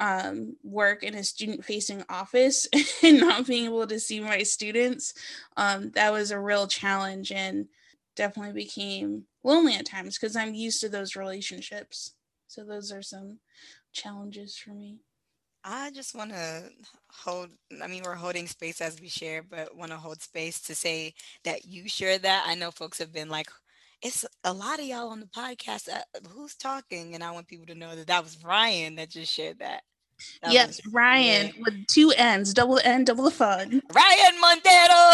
um, 0.00 0.56
work 0.62 1.02
in 1.02 1.14
a 1.14 1.22
student 1.22 1.64
facing 1.64 2.02
office 2.08 2.66
and 3.02 3.20
not 3.20 3.46
being 3.46 3.66
able 3.66 3.86
to 3.86 4.00
see 4.00 4.20
my 4.20 4.42
students. 4.42 5.14
Um, 5.56 5.90
that 5.90 6.12
was 6.12 6.30
a 6.30 6.40
real 6.40 6.66
challenge 6.66 7.30
and 7.30 7.68
definitely 8.16 8.54
became 8.54 9.24
lonely 9.44 9.74
at 9.74 9.86
times 9.86 10.18
because 10.18 10.36
I'm 10.36 10.54
used 10.54 10.80
to 10.80 10.88
those 10.88 11.16
relationships. 11.16 12.14
So 12.46 12.64
those 12.64 12.92
are 12.92 13.02
some 13.02 13.38
challenges 13.92 14.56
for 14.56 14.70
me. 14.70 14.98
I 15.64 15.90
just 15.92 16.14
want 16.14 16.32
to 16.32 16.64
hold, 17.10 17.50
I 17.82 17.86
mean, 17.86 18.02
we're 18.04 18.14
holding 18.14 18.48
space 18.48 18.80
as 18.80 19.00
we 19.00 19.08
share, 19.08 19.42
but 19.42 19.76
want 19.76 19.92
to 19.92 19.96
hold 19.96 20.20
space 20.20 20.60
to 20.62 20.74
say 20.74 21.14
that 21.44 21.64
you 21.64 21.88
share 21.88 22.18
that. 22.18 22.44
I 22.46 22.54
know 22.56 22.70
folks 22.72 22.98
have 22.98 23.12
been 23.12 23.28
like, 23.28 23.48
it's 24.02 24.26
a 24.42 24.52
lot 24.52 24.80
of 24.80 24.86
y'all 24.86 25.10
on 25.10 25.20
the 25.20 25.26
podcast. 25.26 25.88
Uh, 25.88 26.02
who's 26.30 26.56
talking? 26.56 27.14
And 27.14 27.22
I 27.22 27.30
want 27.30 27.46
people 27.46 27.66
to 27.66 27.76
know 27.76 27.94
that 27.94 28.08
that 28.08 28.24
was 28.24 28.42
Ryan 28.44 28.96
that 28.96 29.10
just 29.10 29.32
shared 29.32 29.60
that. 29.60 29.82
that 30.42 30.52
yes, 30.52 30.80
was, 30.84 30.92
Ryan 30.92 31.46
yeah. 31.46 31.62
with 31.64 31.86
two 31.86 32.12
N's, 32.16 32.52
double 32.52 32.80
N, 32.82 33.04
double 33.04 33.24
the 33.24 33.30
fun. 33.30 33.80
Ryan 33.94 34.40
Montero. 34.40 35.12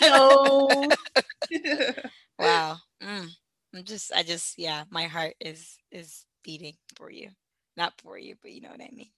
no. 0.00 0.88
wow. 2.38 2.78
Mm. 3.02 3.28
I'm 3.74 3.84
just, 3.84 4.12
I 4.12 4.22
just, 4.22 4.58
yeah, 4.58 4.84
my 4.90 5.04
heart 5.04 5.34
is 5.40 5.76
is 5.90 6.24
beating 6.42 6.74
for 6.96 7.10
you, 7.10 7.30
not 7.76 7.92
for 8.00 8.18
you, 8.18 8.36
but 8.40 8.52
you 8.52 8.60
know 8.60 8.70
what 8.70 8.80
I 8.80 8.90
mean. 8.92 9.10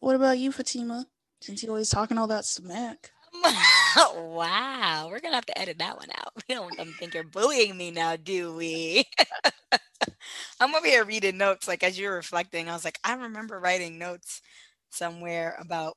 What 0.00 0.16
about 0.16 0.38
you, 0.38 0.52
Fatima? 0.52 1.06
Since 1.40 1.62
you 1.62 1.68
always 1.68 1.90
talking 1.90 2.18
all 2.18 2.26
that 2.28 2.44
smack. 2.44 3.10
wow, 4.14 5.06
we're 5.10 5.20
gonna 5.20 5.34
have 5.34 5.46
to 5.46 5.58
edit 5.58 5.78
that 5.78 5.96
one 5.96 6.08
out. 6.16 6.32
We 6.48 6.54
don't 6.54 6.74
think 6.98 7.14
you're 7.14 7.24
bullying 7.24 7.76
me 7.76 7.90
now, 7.90 8.16
do 8.16 8.54
we? 8.54 9.04
I'm 10.60 10.74
over 10.74 10.86
here 10.86 11.04
reading 11.04 11.36
notes. 11.36 11.68
Like 11.68 11.82
as 11.82 11.98
you're 11.98 12.14
reflecting, 12.14 12.68
I 12.68 12.72
was 12.72 12.84
like, 12.84 12.98
I 13.04 13.14
remember 13.14 13.60
writing 13.60 13.98
notes 13.98 14.40
somewhere 14.90 15.56
about 15.60 15.96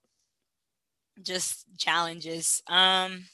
just 1.24 1.66
challenges. 1.78 2.62
Um, 2.68 3.26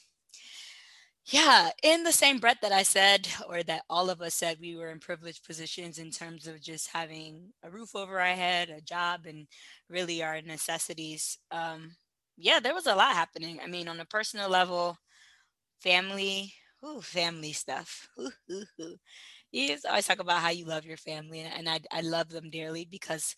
yeah, 1.30 1.70
in 1.82 2.04
the 2.04 2.12
same 2.12 2.38
breath 2.38 2.58
that 2.62 2.72
I 2.72 2.82
said, 2.82 3.28
or 3.48 3.62
that 3.64 3.82
all 3.90 4.10
of 4.10 4.22
us 4.22 4.34
said, 4.34 4.58
we 4.60 4.76
were 4.76 4.90
in 4.90 5.00
privileged 5.00 5.44
positions 5.44 5.98
in 5.98 6.10
terms 6.10 6.46
of 6.46 6.60
just 6.62 6.88
having 6.92 7.52
a 7.62 7.70
roof 7.70 7.94
over 7.94 8.18
our 8.20 8.34
head, 8.34 8.70
a 8.70 8.80
job, 8.80 9.26
and 9.26 9.46
really 9.90 10.22
our 10.22 10.40
necessities. 10.40 11.38
Um, 11.50 11.96
yeah, 12.36 12.60
there 12.60 12.74
was 12.74 12.86
a 12.86 12.94
lot 12.94 13.14
happening. 13.14 13.58
I 13.62 13.66
mean, 13.66 13.88
on 13.88 14.00
a 14.00 14.04
personal 14.06 14.48
level, 14.48 14.96
family, 15.80 16.54
ooh, 16.86 17.02
family 17.02 17.52
stuff. 17.52 18.08
You 19.52 19.76
always 19.88 20.06
talk 20.06 20.18
about 20.20 20.42
how 20.42 20.50
you 20.50 20.64
love 20.66 20.84
your 20.84 20.96
family, 20.98 21.40
and 21.40 21.68
I, 21.68 21.80
I 21.90 22.02
love 22.02 22.28
them 22.28 22.50
dearly 22.50 22.84
because 22.84 23.34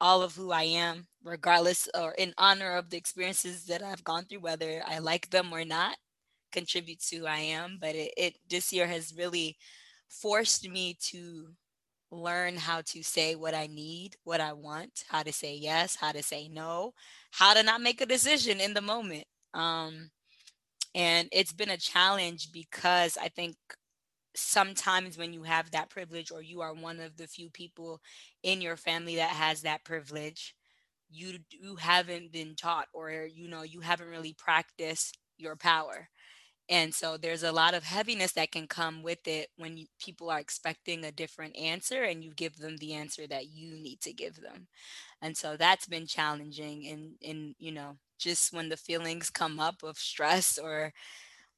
all 0.00 0.22
of 0.22 0.36
who 0.36 0.52
I 0.52 0.64
am, 0.64 1.08
regardless 1.24 1.88
or 1.94 2.12
in 2.14 2.34
honor 2.38 2.76
of 2.76 2.90
the 2.90 2.96
experiences 2.98 3.66
that 3.66 3.82
I've 3.82 4.04
gone 4.04 4.24
through, 4.26 4.40
whether 4.40 4.82
I 4.86 4.98
like 4.98 5.30
them 5.30 5.52
or 5.52 5.64
not, 5.64 5.96
contribute 6.52 7.00
to 7.10 7.26
I 7.26 7.38
am. 7.38 7.78
But 7.80 7.94
it, 7.94 8.12
it 8.16 8.34
this 8.48 8.72
year 8.72 8.86
has 8.86 9.14
really 9.16 9.56
forced 10.08 10.68
me 10.68 10.96
to 11.10 11.48
learn 12.10 12.56
how 12.56 12.82
to 12.82 13.02
say 13.02 13.36
what 13.36 13.54
I 13.54 13.68
need, 13.68 14.16
what 14.24 14.40
I 14.40 14.52
want, 14.52 15.04
how 15.08 15.22
to 15.22 15.32
say 15.32 15.54
yes, 15.54 15.96
how 15.96 16.12
to 16.12 16.22
say 16.22 16.48
no, 16.48 16.92
how 17.30 17.54
to 17.54 17.62
not 17.62 17.80
make 17.80 18.00
a 18.00 18.06
decision 18.06 18.60
in 18.60 18.74
the 18.74 18.80
moment. 18.80 19.24
Um, 19.54 20.10
and 20.94 21.28
it's 21.32 21.52
been 21.52 21.70
a 21.70 21.76
challenge 21.76 22.50
because 22.52 23.16
I 23.16 23.28
think 23.28 23.56
sometimes 24.34 25.18
when 25.18 25.32
you 25.32 25.42
have 25.42 25.70
that 25.70 25.90
privilege 25.90 26.30
or 26.30 26.42
you 26.42 26.60
are 26.60 26.74
one 26.74 27.00
of 27.00 27.16
the 27.16 27.26
few 27.26 27.50
people 27.50 28.00
in 28.42 28.60
your 28.60 28.76
family 28.76 29.16
that 29.16 29.30
has 29.30 29.62
that 29.62 29.84
privilege 29.84 30.54
you 31.10 31.38
you 31.50 31.76
haven't 31.76 32.32
been 32.32 32.54
taught 32.54 32.86
or 32.94 33.10
you 33.10 33.48
know 33.48 33.62
you 33.62 33.80
haven't 33.80 34.08
really 34.08 34.34
practiced 34.38 35.18
your 35.36 35.56
power 35.56 36.08
and 36.70 36.94
so 36.94 37.16
there's 37.16 37.42
a 37.42 37.50
lot 37.52 37.74
of 37.74 37.82
heaviness 37.82 38.32
that 38.32 38.52
can 38.52 38.68
come 38.68 39.02
with 39.02 39.26
it 39.26 39.48
when 39.56 39.76
you, 39.76 39.86
people 40.00 40.30
are 40.30 40.38
expecting 40.38 41.04
a 41.04 41.10
different 41.12 41.56
answer 41.56 42.04
and 42.04 42.22
you 42.22 42.32
give 42.32 42.58
them 42.58 42.76
the 42.76 42.94
answer 42.94 43.26
that 43.26 43.50
you 43.50 43.74
need 43.74 44.00
to 44.02 44.12
give 44.12 44.40
them. 44.40 44.68
And 45.20 45.36
so 45.36 45.56
that's 45.56 45.88
been 45.88 46.06
challenging 46.06 46.86
and 46.86 47.14
in 47.20 47.56
you 47.58 47.72
know, 47.72 47.96
just 48.18 48.52
when 48.52 48.68
the 48.68 48.76
feelings 48.76 49.30
come 49.30 49.58
up 49.58 49.82
of 49.82 49.98
stress 49.98 50.58
or 50.58 50.92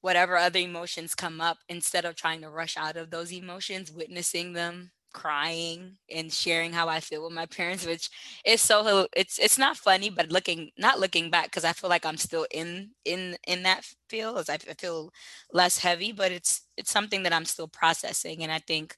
whatever 0.00 0.38
other 0.38 0.60
emotions 0.60 1.14
come 1.14 1.40
up 1.40 1.58
instead 1.68 2.06
of 2.06 2.16
trying 2.16 2.40
to 2.42 2.50
rush 2.50 2.76
out 2.78 2.96
of 2.96 3.10
those 3.10 3.32
emotions, 3.32 3.92
witnessing 3.92 4.54
them 4.54 4.92
crying 5.12 5.96
and 6.10 6.32
sharing 6.32 6.72
how 6.72 6.88
I 6.88 7.00
feel 7.00 7.24
with 7.24 7.32
my 7.32 7.46
parents, 7.46 7.86
which 7.86 8.10
is 8.44 8.60
so 8.62 9.06
it's 9.16 9.38
it's 9.38 9.58
not 9.58 9.76
funny, 9.76 10.10
but 10.10 10.32
looking 10.32 10.70
not 10.78 11.00
looking 11.00 11.30
back 11.30 11.46
because 11.46 11.64
I 11.64 11.72
feel 11.72 11.90
like 11.90 12.06
I'm 12.06 12.16
still 12.16 12.46
in 12.50 12.90
in 13.04 13.36
in 13.46 13.62
that 13.64 13.84
feel 14.08 14.38
as 14.38 14.48
I 14.48 14.58
feel 14.58 15.12
less 15.52 15.78
heavy, 15.78 16.12
but 16.12 16.32
it's 16.32 16.62
it's 16.76 16.90
something 16.90 17.22
that 17.24 17.32
I'm 17.32 17.44
still 17.44 17.68
processing, 17.68 18.42
and 18.42 18.52
I 18.52 18.58
think 18.58 18.96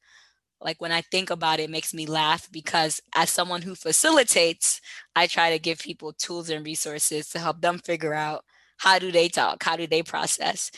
like 0.60 0.80
when 0.80 0.92
I 0.92 1.02
think 1.02 1.30
about 1.30 1.60
it, 1.60 1.64
it 1.64 1.70
makes 1.70 1.92
me 1.92 2.06
laugh 2.06 2.48
because 2.50 3.00
as 3.14 3.30
someone 3.30 3.62
who 3.62 3.74
facilitates, 3.74 4.80
I 5.14 5.26
try 5.26 5.50
to 5.50 5.58
give 5.58 5.78
people 5.80 6.12
tools 6.12 6.48
and 6.50 6.64
resources 6.64 7.28
to 7.30 7.38
help 7.38 7.60
them 7.60 7.78
figure 7.78 8.14
out 8.14 8.44
how 8.78 8.98
do 8.98 9.12
they 9.12 9.28
talk, 9.28 9.62
how 9.62 9.76
do 9.76 9.86
they 9.86 10.02
process, 10.02 10.70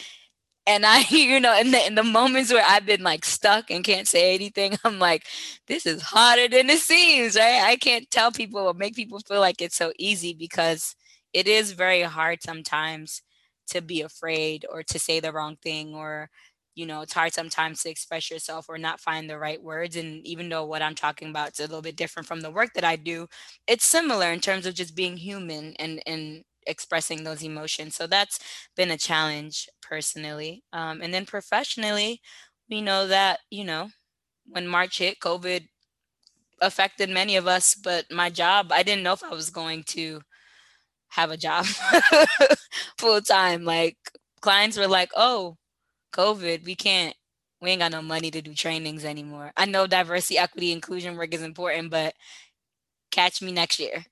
and 0.67 0.85
I, 0.87 1.01
you 1.11 1.41
know, 1.41 1.59
in 1.59 1.71
the 1.71 1.87
in 1.87 1.95
the 1.95 2.03
moments 2.05 2.53
where 2.53 2.65
I've 2.67 2.87
been 2.87 3.03
like 3.03 3.25
stuck 3.25 3.71
and 3.71 3.85
can't 3.85 4.09
say 4.09 4.35
anything, 4.35 4.77
I'm 4.85 4.99
like, 4.99 5.25
this 5.67 5.87
is 5.87 6.03
harder 6.03 6.49
than 6.49 6.71
it 6.71 6.79
seems, 6.81 7.37
right? 7.37 7.63
I 7.65 7.77
can't 7.77 8.11
tell 8.11 8.33
people 8.33 8.61
or 8.61 8.75
make 8.75 8.95
people 8.97 9.21
feel 9.21 9.41
like 9.41 9.63
it's 9.63 9.77
so 9.77 9.93
easy 9.99 10.35
because 10.35 10.95
it 11.33 11.47
is 11.49 11.73
very 11.73 12.03
hard 12.03 12.43
sometimes 12.43 13.23
to 13.69 13.81
be 13.83 14.01
afraid 14.03 14.65
or 14.71 14.83
to 14.85 14.99
say 14.99 15.21
the 15.21 15.33
wrong 15.33 15.57
thing 15.63 15.95
or 15.95 16.31
you 16.75 16.87
know 16.87 17.01
it's 17.01 17.13
hard 17.15 17.33
sometimes 17.33 17.83
to 17.83 17.91
express 17.91 18.31
yourself 18.31 18.67
or 18.69 18.79
not 18.79 19.01
find 19.01 19.29
the 19.29 19.39
right 19.39 19.63
words 19.63 19.97
and 19.97 20.25
even 20.27 20.49
though 20.49 20.65
what 20.65 20.83
i'm 20.83 20.95
talking 20.95 21.31
about 21.31 21.53
is 21.53 21.59
a 21.59 21.63
little 21.63 21.83
bit 21.83 21.97
different 21.97 22.29
from 22.29 22.41
the 22.43 22.51
work 22.51 22.73
that 22.75 22.85
i 22.85 22.95
do 22.97 23.27
it's 23.67 23.85
similar 23.85 24.31
in 24.33 24.41
terms 24.41 24.67
of 24.67 24.75
just 24.75 24.95
being 24.95 25.17
human 25.17 25.75
and 25.79 26.01
and 26.07 26.45
expressing 26.67 27.25
those 27.25 27.43
emotions. 27.43 27.95
So 27.97 28.07
that's 28.07 28.39
been 28.77 28.91
a 28.91 28.99
challenge 28.99 29.69
personally. 29.83 30.63
Um, 30.73 31.01
and 31.03 31.13
then 31.13 31.27
professionally, 31.27 32.21
we 32.69 32.81
know 32.83 33.07
that, 33.07 33.41
you 33.51 33.65
know, 33.65 33.91
when 34.47 34.67
March 34.67 34.99
hit, 34.99 35.21
COVID 35.21 35.67
affected 36.61 37.11
many 37.11 37.37
of 37.37 37.47
us, 37.47 37.75
but 37.75 38.07
my 38.11 38.31
job, 38.31 38.73
I 38.73 38.83
didn't 38.83 39.03
know 39.03 39.13
if 39.13 39.25
I 39.25 39.31
was 39.31 39.51
going 39.51 39.85
to 39.89 40.21
have 41.09 41.31
a 41.31 41.37
job 41.37 41.67
full 42.99 43.21
time. 43.21 43.65
Like 43.65 43.97
clients 44.41 44.79
were 44.79 44.89
like, 44.89 45.11
oh, 45.17 45.57
COVID, 46.13 46.65
we 46.65 46.75
can't, 46.75 47.15
we 47.61 47.71
ain't 47.71 47.81
got 47.81 47.93
no 47.93 48.03
money 48.03 48.31
to 48.31 48.43
do 48.43 48.55
trainings 48.55 49.05
anymore. 49.05 49.53
I 49.57 49.67
know 49.67 49.87
diversity, 49.87 50.39
equity, 50.39 50.73
inclusion 50.73 51.17
work 51.17 51.35
is 51.35 51.43
important, 51.43 51.91
but 51.91 52.15
catch 53.11 53.43
me 53.43 53.53
next 53.53 53.79
year. 53.79 54.05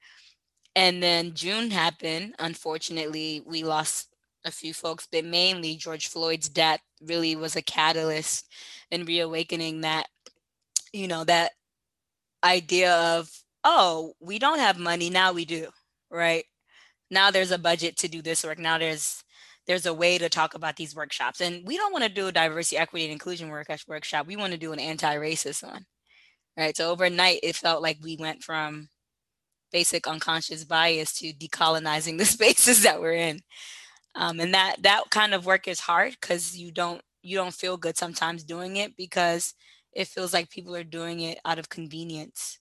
And 0.77 1.03
then 1.03 1.35
June 1.35 1.71
happened. 1.71 2.35
Unfortunately, 2.39 3.43
we 3.47 3.63
lost 3.63 4.09
a 4.45 4.51
few 4.51 4.75
folks, 4.75 5.09
but 5.11 5.25
mainly 5.25 5.77
George 5.77 6.09
Floyd's 6.09 6.49
death 6.49 6.81
really 7.01 7.37
was 7.37 7.57
a 7.57 7.63
catalyst 7.63 8.47
in 8.91 9.05
reawakening 9.05 9.83
that, 9.83 10.09
you 10.93 11.09
know, 11.09 11.25
that 11.25 11.53
idea 12.43 12.95
of, 12.95 13.31
oh, 13.65 14.13
we 14.21 14.39
don't 14.39 14.59
have 14.59 14.79
money, 14.79 15.11
now 15.11 15.33
we 15.33 15.45
do, 15.45 15.69
right? 16.11 16.45
Now 17.11 17.31
there's 17.31 17.53
a 17.53 17.59
budget 17.59 17.97
to 17.99 18.09
do 18.09 18.21
this 18.23 18.45
work. 18.45 18.59
Now 18.59 18.79
there's 18.79 19.23
there's 19.67 19.87
a 19.87 19.95
way 19.95 20.19
to 20.19 20.29
talk 20.29 20.55
about 20.55 20.77
these 20.77 20.95
workshops. 20.95 21.41
And 21.41 21.67
we 21.67 21.79
don't 21.79 21.93
want 21.93 22.05
to 22.05 22.11
do 22.11 22.27
a 22.27 22.33
diversity, 22.33 22.77
equity, 22.77 23.07
and 23.07 23.13
inclusion 23.13 23.49
work 23.49 23.69
workshop. 23.89 24.27
We 24.27 24.37
want 24.37 24.53
to 24.53 24.59
do 24.59 24.73
an 24.73 24.79
anti-racist 24.79 25.63
one. 25.63 25.87
Right. 26.57 26.77
So 26.77 26.91
overnight 26.91 27.41
it 27.43 27.57
felt 27.57 27.83
like 27.83 27.99
we 28.03 28.17
went 28.17 28.43
from 28.45 28.89
basic 29.75 30.07
unconscious 30.07 30.65
bias 30.65 31.13
to 31.19 31.33
decolonizing 31.35 32.17
the 32.19 32.25
spaces 32.25 32.85
that 32.85 33.01
we're 33.01 33.13
in. 33.15 33.41
Um, 34.15 34.39
and 34.39 34.55
that 34.55 34.77
that 34.83 35.03
kind 35.11 35.35
of 35.35 35.45
work 35.45 35.67
is 35.67 35.81
hard 35.81 36.17
because 36.21 36.57
you 36.57 36.71
don't 36.71 37.03
you 37.23 37.37
don't 37.37 37.55
feel 37.55 37.77
good 37.77 37.99
sometimes 37.99 38.45
doing 38.45 38.77
it 38.77 38.97
because 38.97 39.55
it 39.93 40.07
feels 40.07 40.33
like 40.33 40.51
people 40.51 40.77
are 40.77 40.85
doing 40.85 41.21
it 41.21 41.39
out 41.45 41.59
of 41.59 41.69
convenience, 41.69 42.61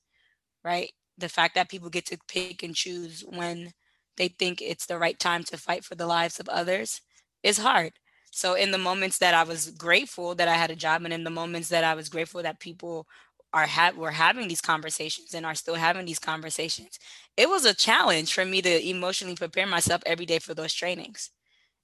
right? 0.63 0.91
The 1.17 1.29
fact 1.29 1.55
that 1.55 1.69
people 1.69 1.89
get 1.91 2.07
to 2.07 2.17
pick 2.27 2.63
and 2.63 2.75
choose 2.75 3.23
when 3.27 3.73
they 4.17 4.29
think 4.29 4.61
it's 4.61 4.87
the 4.87 4.97
right 4.97 5.19
time 5.19 5.43
to 5.45 5.57
fight 5.57 5.83
for 5.85 5.95
the 5.95 6.07
lives 6.07 6.39
of 6.39 6.49
others 6.49 7.01
is 7.43 7.59
hard. 7.59 7.93
So 8.31 8.55
in 8.55 8.71
the 8.71 8.79
moments 8.79 9.19
that 9.19 9.35
I 9.35 9.43
was 9.43 9.69
grateful 9.71 10.33
that 10.35 10.47
I 10.47 10.55
had 10.55 10.71
a 10.71 10.75
job 10.75 11.03
and 11.03 11.13
in 11.13 11.23
the 11.23 11.29
moments 11.29 11.69
that 11.69 11.83
I 11.83 11.93
was 11.93 12.09
grateful 12.09 12.41
that 12.41 12.59
people 12.59 13.05
are 13.53 13.67
ha- 13.67 13.93
were 13.95 14.11
having 14.11 14.47
these 14.47 14.61
conversations 14.61 15.33
and 15.33 15.45
are 15.45 15.55
still 15.55 15.75
having 15.75 16.05
these 16.05 16.19
conversations, 16.19 16.99
it 17.37 17.49
was 17.49 17.65
a 17.65 17.73
challenge 17.73 18.33
for 18.33 18.45
me 18.45 18.61
to 18.61 18.87
emotionally 18.89 19.35
prepare 19.35 19.67
myself 19.67 20.01
every 20.05 20.25
day 20.25 20.39
for 20.39 20.53
those 20.53 20.73
trainings 20.73 21.31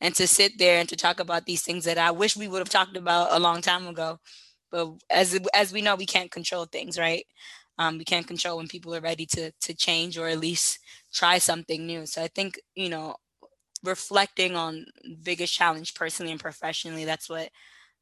and 0.01 0.15
to 0.15 0.27
sit 0.27 0.57
there 0.57 0.79
and 0.79 0.89
to 0.89 0.95
talk 0.95 1.19
about 1.19 1.45
these 1.45 1.61
things 1.63 1.85
that 1.85 1.97
I 1.97 2.11
wish 2.11 2.37
we 2.37 2.47
would 2.47 2.59
have 2.59 2.69
talked 2.69 2.97
about 2.97 3.29
a 3.31 3.39
long 3.39 3.61
time 3.61 3.87
ago. 3.87 4.19
But 4.71 4.89
as 5.09 5.39
as 5.53 5.73
we 5.73 5.81
know, 5.81 5.95
we 5.95 6.05
can't 6.05 6.31
control 6.31 6.65
things, 6.65 6.97
right? 6.99 7.25
Um, 7.79 7.97
we 7.97 8.05
can't 8.05 8.27
control 8.27 8.57
when 8.57 8.67
people 8.67 8.95
are 8.95 9.01
ready 9.01 9.25
to 9.27 9.51
to 9.51 9.73
change 9.73 10.17
or 10.17 10.27
at 10.27 10.39
least 10.39 10.79
try 11.13 11.39
something 11.39 11.85
new. 11.87 12.05
So 12.05 12.23
I 12.23 12.27
think 12.27 12.59
you 12.75 12.89
know, 12.89 13.15
reflecting 13.83 14.55
on 14.55 14.85
biggest 15.23 15.53
challenge 15.53 15.93
personally 15.95 16.31
and 16.31 16.41
professionally, 16.41 17.05
that's 17.05 17.29
what 17.29 17.49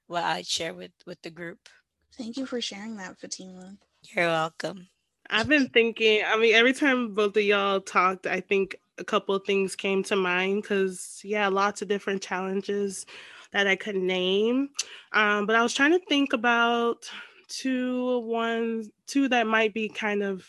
what 0.07 0.24
I 0.25 0.43
share 0.43 0.74
with 0.74 0.91
with 1.07 1.21
the 1.24 1.31
group. 1.31 1.69
Thank 2.17 2.38
you 2.38 2.45
for 2.45 2.59
sharing 2.59 2.97
that, 2.97 3.19
Fatima. 3.19 3.77
You're 4.03 4.27
welcome. 4.27 4.88
I've 5.29 5.47
been 5.47 5.69
thinking, 5.69 6.24
I 6.25 6.38
mean, 6.38 6.55
every 6.55 6.74
time 6.74 7.13
both 7.13 7.36
of 7.38 7.43
y'all 7.43 7.81
talked, 7.81 8.25
I 8.25 8.39
think 8.39 8.77
a 8.97 9.03
couple 9.03 9.36
of 9.36 9.45
things 9.45 9.75
came 9.75 10.03
to 10.03 10.15
mind 10.15 10.63
because, 10.63 11.21
yeah, 11.24 11.47
lots 11.47 11.81
of 11.81 11.88
different 11.88 12.21
challenges 12.21 13.05
that 13.51 13.67
I 13.67 13.75
could 13.75 13.95
name. 13.95 14.69
Um, 15.12 15.45
but 15.45 15.55
I 15.55 15.62
was 15.62 15.74
trying 15.74 15.91
to 15.91 16.05
think 16.05 16.33
about 16.33 17.09
two 17.50 18.19
ones, 18.19 18.89
two 19.05 19.27
that 19.29 19.47
might 19.47 19.74
be 19.74 19.89
kind 19.89 20.24
of 20.24 20.47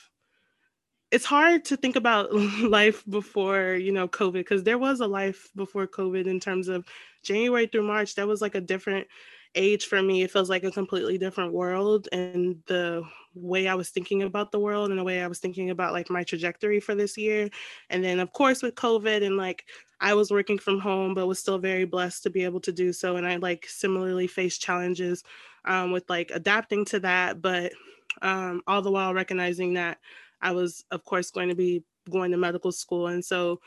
it's 1.10 1.24
hard 1.24 1.64
to 1.64 1.76
think 1.76 1.96
about 1.96 2.32
life 2.62 3.02
before 3.08 3.74
you 3.74 3.92
know 3.92 4.06
covid 4.06 4.32
because 4.34 4.62
there 4.62 4.78
was 4.78 5.00
a 5.00 5.06
life 5.06 5.48
before 5.56 5.86
covid 5.86 6.26
in 6.26 6.38
terms 6.38 6.68
of 6.68 6.84
january 7.22 7.66
through 7.66 7.82
march 7.82 8.14
that 8.14 8.28
was 8.28 8.42
like 8.42 8.54
a 8.54 8.60
different 8.60 9.06
age 9.58 9.86
for 9.86 10.00
me 10.00 10.22
it 10.22 10.30
feels 10.30 10.48
like 10.48 10.64
a 10.64 10.70
completely 10.70 11.18
different 11.18 11.52
world 11.52 12.08
and 12.12 12.62
the 12.66 13.02
way 13.34 13.68
i 13.68 13.74
was 13.74 13.90
thinking 13.90 14.22
about 14.22 14.52
the 14.52 14.58
world 14.58 14.90
and 14.90 14.98
the 14.98 15.04
way 15.04 15.22
i 15.22 15.26
was 15.26 15.38
thinking 15.38 15.70
about 15.70 15.92
like 15.92 16.08
my 16.08 16.24
trajectory 16.24 16.80
for 16.80 16.94
this 16.94 17.18
year. 17.18 17.48
And 17.90 18.02
then 18.02 18.20
of 18.20 18.32
course 18.32 18.62
with 18.62 18.74
covid 18.74 19.24
and 19.24 19.36
like 19.36 19.64
i 20.00 20.14
was 20.14 20.30
working 20.30 20.58
from 20.58 20.78
home 20.78 21.14
but 21.14 21.26
was 21.26 21.38
still 21.38 21.58
very 21.58 21.84
blessed 21.84 22.22
to 22.22 22.30
be 22.30 22.44
able 22.44 22.60
to 22.60 22.72
do 22.72 22.92
so. 22.92 23.16
And 23.16 23.26
i 23.26 23.36
like 23.36 23.66
similarly 23.68 24.26
faced 24.26 24.62
challenges 24.62 25.24
um, 25.64 25.92
with 25.92 26.08
like 26.08 26.30
adapting 26.32 26.84
to 26.86 27.00
that 27.00 27.42
but 27.42 27.72
um, 28.22 28.62
all 28.66 28.82
the 28.82 28.90
while 28.90 29.12
recognizing 29.12 29.74
that 29.74 29.98
i 30.40 30.52
was 30.52 30.84
of 30.90 31.04
course 31.04 31.30
going 31.30 31.48
to 31.48 31.54
be 31.54 31.82
going 32.08 32.30
to 32.30 32.36
medical 32.36 32.72
school. 32.72 33.08
And 33.08 33.24
so 33.24 33.60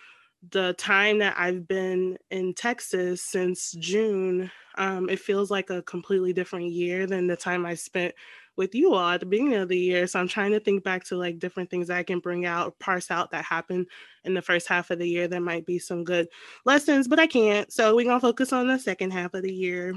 the 0.50 0.74
time 0.74 1.20
that 1.20 1.36
I've 1.38 1.68
been 1.68 2.18
in 2.32 2.54
Texas 2.54 3.22
since 3.22 3.72
June, 3.74 4.50
um, 4.78 5.10
it 5.10 5.20
feels 5.20 5.52
like 5.52 5.70
a 5.70 5.84
completely 5.84 6.34
different 6.34 6.72
year 6.72 7.06
than 7.06 7.28
the 7.28 7.36
time 7.36 7.66
I 7.66 7.76
spent 7.76 8.16
with 8.58 8.74
you 8.76 8.94
all 8.94 9.10
at 9.10 9.20
the 9.20 9.26
beginning 9.26 9.56
of 9.56 9.70
the 9.70 9.78
year. 9.78 10.08
So 10.08 10.20
I'm 10.20 10.28
trying 10.28 10.52
to 10.52 10.60
think 10.60 10.84
back 10.84 11.04
to 11.06 11.16
like 11.16 11.40
different 11.40 11.70
things 11.70 11.90
I 11.90 12.04
can 12.04 12.20
bring 12.20 12.46
out, 12.46 12.78
parse 12.80 13.12
out 13.12 13.32
that 13.32 13.46
happened 13.46 13.88
in 14.24 14.34
the 14.34 14.42
first 14.42 14.68
half 14.68 14.90
of 14.90 15.00
the 15.00 15.08
year. 15.08 15.28
There 15.28 15.40
might 15.40 15.66
be 15.66 15.80
some 15.80 16.04
good 16.04 16.28
lessons, 16.66 17.08
but 17.08 17.20
I 17.20 17.28
can't. 17.28 17.72
So 17.72 17.96
we're 17.96 18.06
gonna 18.06 18.20
focus 18.20 18.52
on 18.52 18.68
the 18.68 18.80
second 18.80 19.12
half 19.12 19.34
of 19.34 19.44
the 19.44 19.54
year. 19.54 19.94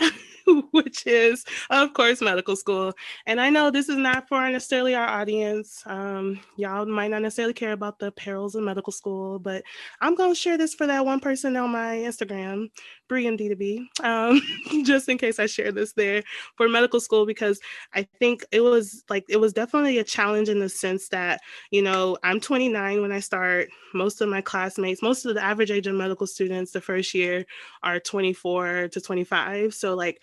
which 0.70 1.06
is, 1.06 1.44
of 1.70 1.92
course, 1.94 2.20
medical 2.20 2.56
school. 2.56 2.92
And 3.26 3.40
I 3.40 3.50
know 3.50 3.70
this 3.70 3.88
is 3.88 3.96
not 3.96 4.28
for 4.28 4.48
necessarily 4.50 4.94
our 4.94 5.06
audience. 5.06 5.82
Um, 5.86 6.40
y'all 6.56 6.86
might 6.86 7.10
not 7.10 7.22
necessarily 7.22 7.54
care 7.54 7.72
about 7.72 7.98
the 7.98 8.12
perils 8.12 8.54
of 8.54 8.62
medical 8.62 8.92
school, 8.92 9.38
but 9.38 9.62
I'm 10.00 10.14
going 10.14 10.30
to 10.30 10.34
share 10.34 10.58
this 10.58 10.74
for 10.74 10.86
that 10.86 11.04
one 11.04 11.20
person 11.20 11.56
on 11.56 11.70
my 11.70 11.96
Instagram, 11.96 12.70
Brie 13.08 13.26
and 13.26 13.38
D2B, 13.38 14.04
um, 14.04 14.40
just 14.84 15.08
in 15.08 15.18
case 15.18 15.38
I 15.38 15.46
share 15.46 15.72
this 15.72 15.92
there 15.92 16.22
for 16.56 16.68
medical 16.68 17.00
school, 17.00 17.26
because 17.26 17.60
I 17.94 18.06
think 18.18 18.44
it 18.52 18.60
was 18.60 19.04
like, 19.08 19.24
it 19.28 19.36
was 19.36 19.52
definitely 19.52 19.98
a 19.98 20.04
challenge 20.04 20.48
in 20.48 20.58
the 20.58 20.68
sense 20.68 21.08
that, 21.08 21.40
you 21.70 21.82
know, 21.82 22.16
I'm 22.22 22.40
29 22.40 23.00
when 23.00 23.12
I 23.12 23.20
start. 23.20 23.68
Most 23.94 24.20
of 24.20 24.28
my 24.28 24.40
classmates, 24.40 25.02
most 25.02 25.24
of 25.24 25.34
the 25.34 25.42
average 25.42 25.70
age 25.70 25.86
of 25.86 25.94
medical 25.94 26.26
students 26.26 26.72
the 26.72 26.80
first 26.80 27.14
year 27.14 27.46
are 27.84 28.00
24 28.00 28.88
to 28.88 29.00
25. 29.00 29.72
So, 29.72 29.94
like, 29.94 30.20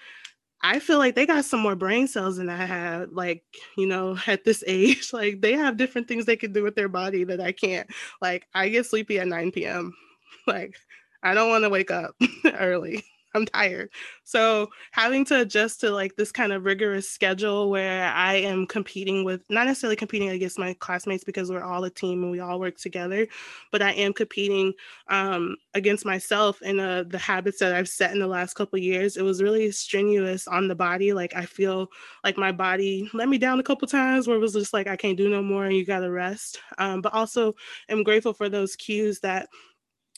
I 0.63 0.79
feel 0.79 0.97
like 0.99 1.15
they 1.15 1.25
got 1.25 1.45
some 1.45 1.59
more 1.59 1.75
brain 1.75 2.07
cells 2.07 2.37
than 2.37 2.49
I 2.49 2.65
have, 2.65 3.11
like, 3.11 3.43
you 3.77 3.87
know, 3.87 4.17
at 4.27 4.43
this 4.43 4.63
age. 4.67 5.11
Like, 5.13 5.41
they 5.41 5.53
have 5.53 5.77
different 5.77 6.07
things 6.07 6.25
they 6.25 6.35
can 6.37 6.53
do 6.53 6.63
with 6.63 6.75
their 6.75 6.87
body 6.89 7.23
that 7.25 7.41
I 7.41 7.51
can't. 7.51 7.89
Like, 8.21 8.47
I 8.53 8.69
get 8.69 8.85
sleepy 8.85 9.19
at 9.19 9.27
9 9.27 9.65
p.m. 9.65 9.93
Like, 10.47 10.75
I 11.23 11.33
don't 11.35 11.49
want 11.49 11.63
to 11.65 11.69
wake 11.69 11.91
up 11.91 12.15
early. 12.45 13.03
I'm 13.33 13.45
tired. 13.45 13.89
So 14.23 14.69
having 14.91 15.25
to 15.25 15.41
adjust 15.41 15.79
to 15.81 15.91
like 15.91 16.15
this 16.15 16.31
kind 16.31 16.51
of 16.51 16.65
rigorous 16.65 17.09
schedule 17.09 17.69
where 17.69 18.09
I 18.09 18.35
am 18.35 18.65
competing 18.67 19.23
with 19.23 19.41
not 19.49 19.67
necessarily 19.67 19.95
competing 19.95 20.29
against 20.29 20.59
my 20.59 20.73
classmates 20.79 21.23
because 21.23 21.49
we're 21.49 21.63
all 21.63 21.83
a 21.83 21.89
team 21.89 22.23
and 22.23 22.31
we 22.31 22.39
all 22.39 22.59
work 22.59 22.77
together, 22.77 23.27
but 23.71 23.81
I 23.81 23.91
am 23.91 24.13
competing 24.13 24.73
um, 25.07 25.55
against 25.73 26.05
myself 26.05 26.59
and 26.63 26.79
uh, 26.79 27.03
the 27.07 27.17
habits 27.17 27.59
that 27.59 27.73
I've 27.73 27.89
set 27.89 28.11
in 28.11 28.19
the 28.19 28.27
last 28.27 28.53
couple 28.55 28.79
years. 28.79 29.15
It 29.15 29.23
was 29.23 29.41
really 29.41 29.71
strenuous 29.71 30.47
on 30.47 30.67
the 30.67 30.75
body. 30.75 31.13
Like 31.13 31.35
I 31.35 31.45
feel 31.45 31.87
like 32.23 32.37
my 32.37 32.51
body 32.51 33.09
let 33.13 33.29
me 33.29 33.37
down 33.37 33.59
a 33.59 33.63
couple 33.63 33.87
times 33.87 34.27
where 34.27 34.37
it 34.37 34.41
was 34.41 34.53
just 34.53 34.73
like 34.73 34.87
I 34.87 34.97
can't 34.97 35.17
do 35.17 35.29
no 35.29 35.41
more 35.41 35.65
and 35.65 35.75
you 35.75 35.85
got 35.85 35.99
to 35.99 36.11
rest. 36.11 36.59
Um, 36.77 37.01
but 37.01 37.13
also 37.13 37.53
I'm 37.89 38.03
grateful 38.03 38.33
for 38.33 38.49
those 38.49 38.75
cues 38.75 39.19
that 39.21 39.47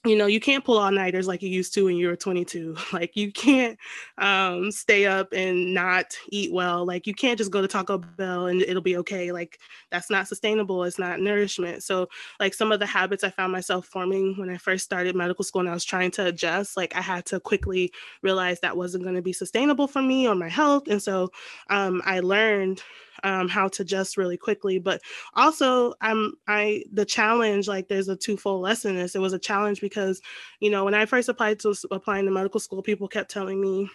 you 0.05 0.17
know 0.17 0.25
you 0.25 0.39
can't 0.39 0.65
pull 0.65 0.77
all 0.77 0.91
nighters 0.91 1.27
like 1.27 1.41
you 1.41 1.49
used 1.49 1.73
to 1.73 1.85
when 1.85 1.95
you 1.95 2.07
were 2.07 2.15
22 2.15 2.75
like 2.93 3.15
you 3.15 3.31
can't 3.31 3.77
um, 4.17 4.69
stay 4.71 5.05
up 5.05 5.31
and 5.31 5.73
not 5.73 6.17
eat 6.29 6.51
well. 6.51 6.85
Like 6.85 7.07
you 7.07 7.13
can't 7.13 7.37
just 7.37 7.51
go 7.51 7.61
to 7.61 7.67
taco 7.67 7.97
bell 7.97 8.47
and 8.47 8.61
it'll 8.61 8.81
be 8.81 8.97
okay. 8.97 9.31
Like 9.31 9.59
that's 9.91 10.09
not 10.09 10.27
sustainable. 10.27 10.83
It's 10.83 10.99
not 10.99 11.19
nourishment. 11.21 11.83
So 11.83 12.09
like 12.39 12.53
some 12.53 12.71
of 12.71 12.79
the 12.79 12.85
habits 12.85 13.23
i 13.23 13.29
found 13.29 13.51
myself 13.51 13.85
forming 13.85 14.35
when 14.37 14.49
i 14.49 14.57
first 14.57 14.83
started 14.83 15.15
medical 15.15 15.43
school 15.43 15.61
and 15.61 15.69
i 15.69 15.73
was 15.73 15.85
trying 15.85 16.11
to 16.11 16.25
adjust 16.25 16.75
like 16.77 16.95
i 16.95 17.01
had 17.01 17.25
to 17.25 17.39
quickly 17.39 17.91
realize 18.21 18.59
that 18.59 18.75
wasn't 18.75 19.03
going 19.03 19.15
to 19.15 19.21
be 19.21 19.33
sustainable 19.33 19.87
for 19.87 20.01
me 20.01 20.27
or 20.27 20.35
my 20.35 20.49
health. 20.49 20.83
And 20.87 21.01
so 21.01 21.31
um, 21.69 22.01
i 22.05 22.19
learned 22.19 22.81
um, 23.23 23.47
how 23.47 23.67
to 23.69 23.81
adjust 23.83 24.17
really 24.17 24.37
quickly. 24.37 24.79
But 24.79 25.01
also, 25.33 25.93
I'm 26.01 26.33
I 26.47 26.83
the 26.91 27.05
challenge 27.05 27.67
like 27.67 27.87
there's 27.87 28.09
a 28.09 28.15
twofold 28.15 28.61
lesson 28.61 28.91
in 28.91 28.97
this. 28.97 29.15
It 29.15 29.21
was 29.21 29.33
a 29.33 29.39
challenge 29.39 29.81
because 29.81 30.21
you 30.59 30.69
know 30.69 30.85
when 30.85 30.93
I 30.93 31.05
first 31.05 31.29
applied 31.29 31.59
to 31.61 31.75
applying 31.91 32.25
to 32.25 32.31
medical 32.31 32.59
school, 32.59 32.81
people 32.81 33.07
kept 33.07 33.31
telling 33.31 33.59
me. 33.61 33.89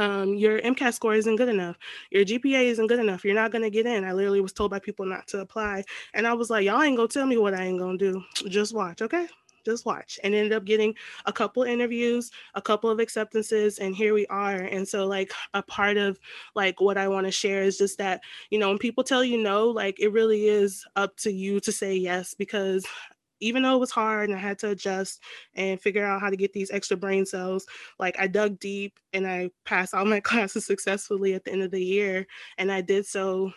Um, 0.00 0.34
your 0.34 0.60
MCAT 0.60 0.94
score 0.94 1.14
isn't 1.14 1.34
good 1.34 1.48
enough. 1.48 1.76
Your 2.12 2.24
GPA 2.24 2.66
isn't 2.66 2.86
good 2.86 3.00
enough. 3.00 3.24
You're 3.24 3.34
not 3.34 3.50
gonna 3.50 3.68
get 3.68 3.84
in. 3.84 4.04
I 4.04 4.12
literally 4.12 4.40
was 4.40 4.52
told 4.52 4.70
by 4.70 4.78
people 4.78 5.06
not 5.06 5.26
to 5.28 5.40
apply, 5.40 5.82
and 6.14 6.24
I 6.24 6.34
was 6.34 6.50
like, 6.50 6.64
y'all 6.64 6.80
ain't 6.80 6.96
gonna 6.96 7.08
tell 7.08 7.26
me 7.26 7.36
what 7.36 7.52
I 7.54 7.64
ain't 7.64 7.80
gonna 7.80 7.98
do. 7.98 8.22
Just 8.48 8.72
watch, 8.72 9.02
okay? 9.02 9.26
Just 9.68 9.86
watch 9.86 10.18
and 10.24 10.34
ended 10.34 10.52
up 10.52 10.64
getting 10.64 10.94
a 11.26 11.32
couple 11.32 11.62
interviews 11.62 12.30
a 12.54 12.62
couple 12.62 12.90
of 12.90 13.00
acceptances 13.00 13.78
and 13.78 13.94
here 13.94 14.14
we 14.14 14.26
are 14.26 14.56
and 14.56 14.86
so 14.86 15.06
like 15.06 15.32
a 15.54 15.62
part 15.62 15.96
of 15.96 16.18
like 16.54 16.80
what 16.80 16.98
i 16.98 17.06
want 17.06 17.26
to 17.26 17.32
share 17.32 17.62
is 17.62 17.78
just 17.78 17.98
that 17.98 18.20
you 18.50 18.58
know 18.58 18.68
when 18.68 18.78
people 18.78 19.04
tell 19.04 19.24
you 19.24 19.38
no 19.38 19.68
like 19.68 19.98
it 20.00 20.12
really 20.12 20.48
is 20.48 20.84
up 20.96 21.16
to 21.16 21.32
you 21.32 21.60
to 21.60 21.72
say 21.72 21.94
yes 21.94 22.34
because 22.34 22.86
even 23.40 23.62
though 23.62 23.76
it 23.76 23.80
was 23.80 23.90
hard 23.90 24.28
and 24.28 24.36
I 24.36 24.40
had 24.40 24.58
to 24.60 24.70
adjust 24.70 25.22
and 25.54 25.80
figure 25.80 26.04
out 26.04 26.20
how 26.20 26.30
to 26.30 26.36
get 26.36 26.52
these 26.52 26.70
extra 26.70 26.96
brain 26.96 27.24
cells, 27.24 27.66
like 27.98 28.18
I 28.18 28.26
dug 28.26 28.58
deep 28.58 28.98
and 29.12 29.26
I 29.26 29.50
passed 29.64 29.94
all 29.94 30.04
my 30.04 30.20
classes 30.28 30.66
successfully 30.66 31.34
at 31.34 31.44
the 31.44 31.52
end 31.52 31.62
of 31.62 31.70
the 31.70 31.82
year. 31.82 32.26
And 32.58 32.72
I 32.72 32.80
did 32.80 33.06
so 33.06 33.52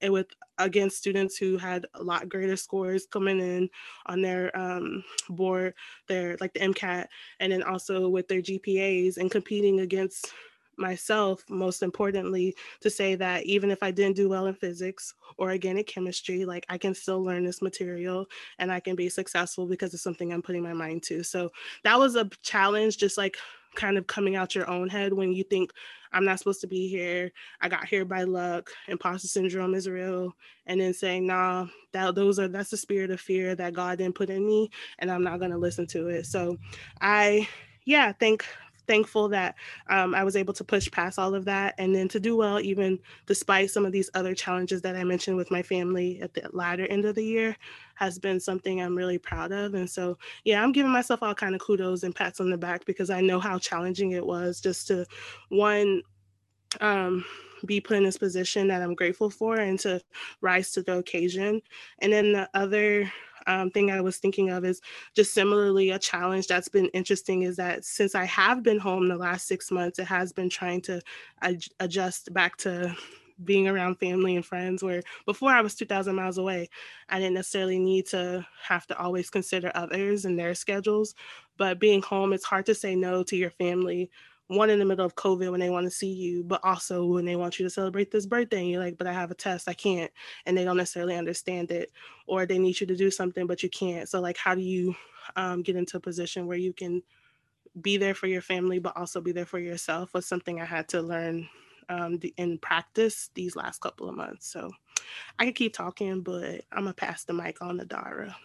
and 0.00 0.12
with 0.12 0.28
against 0.58 0.98
students 0.98 1.36
who 1.36 1.56
had 1.56 1.86
a 1.94 2.02
lot 2.02 2.28
greater 2.28 2.56
scores 2.56 3.06
coming 3.06 3.40
in 3.40 3.68
on 4.06 4.22
their 4.22 4.56
um, 4.58 5.02
board, 5.28 5.74
their 6.06 6.36
like 6.40 6.52
the 6.52 6.60
MCAT, 6.60 7.06
and 7.40 7.52
then 7.52 7.62
also 7.62 8.08
with 8.08 8.28
their 8.28 8.42
GPAs 8.42 9.16
and 9.16 9.30
competing 9.30 9.80
against 9.80 10.32
myself, 10.80 11.44
most 11.48 11.82
importantly, 11.82 12.56
to 12.80 12.90
say 12.90 13.14
that 13.14 13.44
even 13.44 13.70
if 13.70 13.82
I 13.82 13.90
didn't 13.90 14.16
do 14.16 14.28
well 14.28 14.46
in 14.46 14.54
physics 14.54 15.14
or 15.36 15.50
organic 15.50 15.86
chemistry, 15.86 16.44
like 16.44 16.64
I 16.68 16.78
can 16.78 16.94
still 16.94 17.22
learn 17.22 17.44
this 17.44 17.62
material 17.62 18.26
and 18.58 18.72
I 18.72 18.80
can 18.80 18.96
be 18.96 19.08
successful 19.08 19.66
because 19.66 19.94
it's 19.94 20.02
something 20.02 20.32
I'm 20.32 20.42
putting 20.42 20.62
my 20.62 20.72
mind 20.72 21.02
to. 21.04 21.22
So 21.22 21.50
that 21.84 21.98
was 21.98 22.16
a 22.16 22.28
challenge, 22.42 22.96
just 22.96 23.18
like 23.18 23.36
kind 23.74 23.98
of 23.98 24.06
coming 24.06 24.36
out 24.36 24.54
your 24.54 24.68
own 24.68 24.88
head 24.88 25.12
when 25.12 25.32
you 25.32 25.44
think 25.44 25.72
I'm 26.12 26.24
not 26.24 26.38
supposed 26.38 26.60
to 26.62 26.66
be 26.66 26.88
here. 26.88 27.30
I 27.60 27.68
got 27.68 27.86
here 27.86 28.04
by 28.04 28.24
luck. 28.24 28.70
Imposter 28.88 29.28
syndrome 29.28 29.74
is 29.74 29.88
real. 29.88 30.34
And 30.66 30.80
then 30.80 30.92
saying, 30.92 31.26
nah, 31.26 31.66
that 31.92 32.14
those 32.14 32.38
are 32.38 32.48
that's 32.48 32.70
the 32.70 32.76
spirit 32.76 33.10
of 33.10 33.20
fear 33.20 33.54
that 33.54 33.74
God 33.74 33.98
didn't 33.98 34.16
put 34.16 34.30
in 34.30 34.46
me, 34.46 34.70
and 34.98 35.10
I'm 35.10 35.22
not 35.22 35.40
gonna 35.40 35.58
listen 35.58 35.86
to 35.88 36.08
it. 36.08 36.26
So 36.26 36.58
I 37.00 37.48
yeah, 37.84 38.12
thank 38.12 38.44
thankful 38.90 39.28
that 39.28 39.54
um, 39.88 40.16
I 40.16 40.24
was 40.24 40.34
able 40.34 40.52
to 40.54 40.64
push 40.64 40.90
past 40.90 41.16
all 41.16 41.36
of 41.36 41.44
that 41.44 41.76
and 41.78 41.94
then 41.94 42.08
to 42.08 42.18
do 42.18 42.36
well, 42.36 42.58
even 42.58 42.98
despite 43.26 43.70
some 43.70 43.86
of 43.86 43.92
these 43.92 44.10
other 44.14 44.34
challenges 44.34 44.82
that 44.82 44.96
I 44.96 45.04
mentioned 45.04 45.36
with 45.36 45.48
my 45.52 45.62
family 45.62 46.20
at 46.20 46.34
the 46.34 46.42
latter 46.52 46.86
end 46.86 47.04
of 47.04 47.14
the 47.14 47.24
year, 47.24 47.56
has 47.94 48.18
been 48.18 48.40
something 48.40 48.82
I'm 48.82 48.96
really 48.96 49.18
proud 49.18 49.52
of. 49.52 49.74
And 49.74 49.88
so, 49.88 50.18
yeah, 50.42 50.60
I'm 50.60 50.72
giving 50.72 50.90
myself 50.90 51.22
all 51.22 51.36
kind 51.36 51.54
of 51.54 51.60
kudos 51.60 52.02
and 52.02 52.16
pats 52.16 52.40
on 52.40 52.50
the 52.50 52.58
back 52.58 52.84
because 52.84 53.10
I 53.10 53.20
know 53.20 53.38
how 53.38 53.60
challenging 53.60 54.10
it 54.10 54.26
was 54.26 54.60
just 54.60 54.88
to 54.88 55.06
one 55.50 56.02
um, 56.80 57.24
be 57.66 57.80
put 57.80 57.96
in 57.96 58.02
this 58.02 58.18
position 58.18 58.66
that 58.68 58.82
I'm 58.82 58.96
grateful 58.96 59.30
for 59.30 59.56
and 59.56 59.78
to 59.80 60.00
rise 60.40 60.72
to 60.72 60.82
the 60.82 60.98
occasion. 60.98 61.62
And 62.00 62.12
then 62.12 62.32
the 62.32 62.50
other 62.54 63.12
um, 63.46 63.70
thing 63.70 63.90
I 63.90 64.00
was 64.00 64.18
thinking 64.18 64.50
of 64.50 64.64
is 64.64 64.80
just 65.14 65.32
similarly 65.34 65.90
a 65.90 65.98
challenge 65.98 66.46
that's 66.46 66.68
been 66.68 66.86
interesting 66.88 67.42
is 67.42 67.56
that 67.56 67.84
since 67.84 68.14
I 68.14 68.24
have 68.24 68.62
been 68.62 68.78
home 68.78 69.08
the 69.08 69.16
last 69.16 69.46
six 69.46 69.70
months, 69.70 69.98
it 69.98 70.06
has 70.06 70.32
been 70.32 70.48
trying 70.50 70.80
to 70.82 71.00
ad- 71.42 71.64
adjust 71.80 72.32
back 72.32 72.56
to 72.58 72.94
being 73.44 73.68
around 73.68 73.96
family 73.98 74.36
and 74.36 74.44
friends 74.44 74.82
where 74.82 75.02
before 75.24 75.50
I 75.50 75.62
was 75.62 75.74
2000 75.74 76.14
miles 76.14 76.38
away, 76.38 76.68
I 77.08 77.18
didn't 77.18 77.34
necessarily 77.34 77.78
need 77.78 78.06
to 78.08 78.46
have 78.62 78.86
to 78.88 78.98
always 78.98 79.30
consider 79.30 79.72
others 79.74 80.24
and 80.24 80.38
their 80.38 80.54
schedules. 80.54 81.14
But 81.56 81.78
being 81.80 82.02
home, 82.02 82.32
it's 82.32 82.44
hard 82.44 82.66
to 82.66 82.74
say 82.74 82.94
no 82.94 83.22
to 83.24 83.36
your 83.36 83.50
family 83.50 84.10
one 84.50 84.68
in 84.68 84.80
the 84.80 84.84
middle 84.84 85.06
of 85.06 85.14
COVID 85.14 85.52
when 85.52 85.60
they 85.60 85.70
want 85.70 85.86
to 85.86 85.92
see 85.92 86.12
you, 86.12 86.42
but 86.42 86.60
also 86.64 87.06
when 87.06 87.24
they 87.24 87.36
want 87.36 87.60
you 87.60 87.64
to 87.64 87.70
celebrate 87.70 88.10
this 88.10 88.26
birthday 88.26 88.58
and 88.58 88.68
you're 88.68 88.82
like, 88.82 88.98
but 88.98 89.06
I 89.06 89.12
have 89.12 89.30
a 89.30 89.34
test, 89.34 89.68
I 89.68 89.74
can't. 89.74 90.10
And 90.44 90.58
they 90.58 90.64
don't 90.64 90.76
necessarily 90.76 91.16
understand 91.16 91.70
it. 91.70 91.92
Or 92.26 92.46
they 92.46 92.58
need 92.58 92.80
you 92.80 92.86
to 92.88 92.96
do 92.96 93.12
something, 93.12 93.46
but 93.46 93.62
you 93.62 93.70
can't. 93.70 94.08
So, 94.08 94.20
like, 94.20 94.36
how 94.36 94.56
do 94.56 94.60
you 94.60 94.96
um, 95.36 95.62
get 95.62 95.76
into 95.76 95.98
a 95.98 96.00
position 96.00 96.48
where 96.48 96.58
you 96.58 96.72
can 96.72 97.00
be 97.80 97.96
there 97.96 98.14
for 98.14 98.26
your 98.26 98.42
family, 98.42 98.80
but 98.80 98.96
also 98.96 99.20
be 99.20 99.30
there 99.30 99.46
for 99.46 99.60
yourself 99.60 100.12
was 100.14 100.26
something 100.26 100.60
I 100.60 100.64
had 100.64 100.88
to 100.88 101.00
learn 101.00 101.48
um, 101.88 102.18
in 102.36 102.58
practice 102.58 103.30
these 103.34 103.54
last 103.54 103.80
couple 103.80 104.08
of 104.08 104.16
months. 104.16 104.50
So, 104.50 104.68
I 105.38 105.44
could 105.44 105.54
keep 105.54 105.74
talking, 105.74 106.22
but 106.22 106.64
I'm 106.72 106.86
to 106.86 106.92
pass 106.92 107.22
the 107.22 107.34
mic 107.34 107.62
on 107.62 107.78
to 107.78 107.84
Dara. 107.84 108.36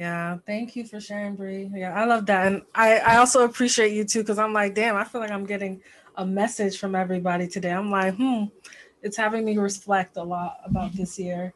Yeah, 0.00 0.38
thank 0.46 0.76
you 0.76 0.86
for 0.86 0.98
sharing, 0.98 1.36
Bree. 1.36 1.70
Yeah, 1.74 1.92
I 1.94 2.06
love 2.06 2.24
that, 2.26 2.46
and 2.46 2.62
I 2.74 3.00
I 3.00 3.16
also 3.18 3.44
appreciate 3.44 3.92
you 3.92 4.04
too 4.04 4.20
because 4.20 4.38
I'm 4.38 4.54
like, 4.54 4.74
damn, 4.74 4.96
I 4.96 5.04
feel 5.04 5.20
like 5.20 5.30
I'm 5.30 5.44
getting 5.44 5.82
a 6.16 6.24
message 6.24 6.78
from 6.78 6.94
everybody 6.94 7.46
today. 7.46 7.72
I'm 7.72 7.90
like, 7.90 8.14
hmm, 8.16 8.44
it's 9.02 9.18
having 9.18 9.44
me 9.44 9.58
reflect 9.58 10.16
a 10.16 10.22
lot 10.22 10.56
about 10.64 10.94
this 10.94 11.18
year. 11.18 11.52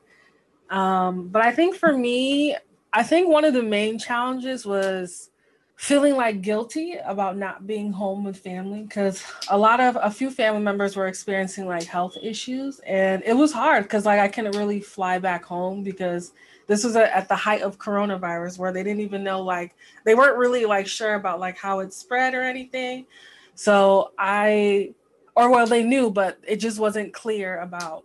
Um, 0.70 1.28
but 1.28 1.42
I 1.42 1.52
think 1.52 1.76
for 1.76 1.96
me, 1.96 2.56
I 2.92 3.02
think 3.02 3.28
one 3.28 3.46
of 3.46 3.54
the 3.54 3.62
main 3.62 3.98
challenges 3.98 4.66
was 4.66 5.30
feeling 5.76 6.16
like 6.16 6.42
guilty 6.42 6.96
about 7.06 7.38
not 7.38 7.66
being 7.66 7.92
home 7.92 8.24
with 8.24 8.38
family 8.38 8.82
because 8.82 9.24
a 9.50 9.58
lot 9.58 9.80
of 9.80 9.98
a 10.02 10.10
few 10.10 10.30
family 10.30 10.62
members 10.62 10.96
were 10.96 11.08
experiencing 11.08 11.66
like 11.66 11.84
health 11.84 12.16
issues 12.22 12.80
and 12.86 13.22
it 13.26 13.34
was 13.34 13.52
hard 13.52 13.82
because 13.82 14.06
like 14.06 14.20
i 14.20 14.28
couldn't 14.28 14.56
really 14.56 14.80
fly 14.80 15.18
back 15.18 15.44
home 15.44 15.82
because 15.82 16.32
this 16.66 16.84
was 16.84 16.96
a, 16.96 17.14
at 17.14 17.28
the 17.28 17.36
height 17.36 17.62
of 17.62 17.78
coronavirus 17.78 18.58
where 18.58 18.72
they 18.72 18.82
didn't 18.82 19.00
even 19.00 19.22
know 19.22 19.42
like 19.42 19.74
they 20.04 20.14
weren't 20.14 20.38
really 20.38 20.64
like 20.64 20.86
sure 20.86 21.14
about 21.14 21.40
like 21.40 21.58
how 21.58 21.80
it 21.80 21.92
spread 21.92 22.34
or 22.34 22.42
anything. 22.42 23.06
So 23.54 24.12
i 24.18 24.92
or 25.36 25.50
well 25.50 25.66
they 25.66 25.82
knew 25.82 26.10
but 26.10 26.38
it 26.46 26.56
just 26.56 26.78
wasn't 26.78 27.12
clear 27.12 27.60
about 27.60 28.04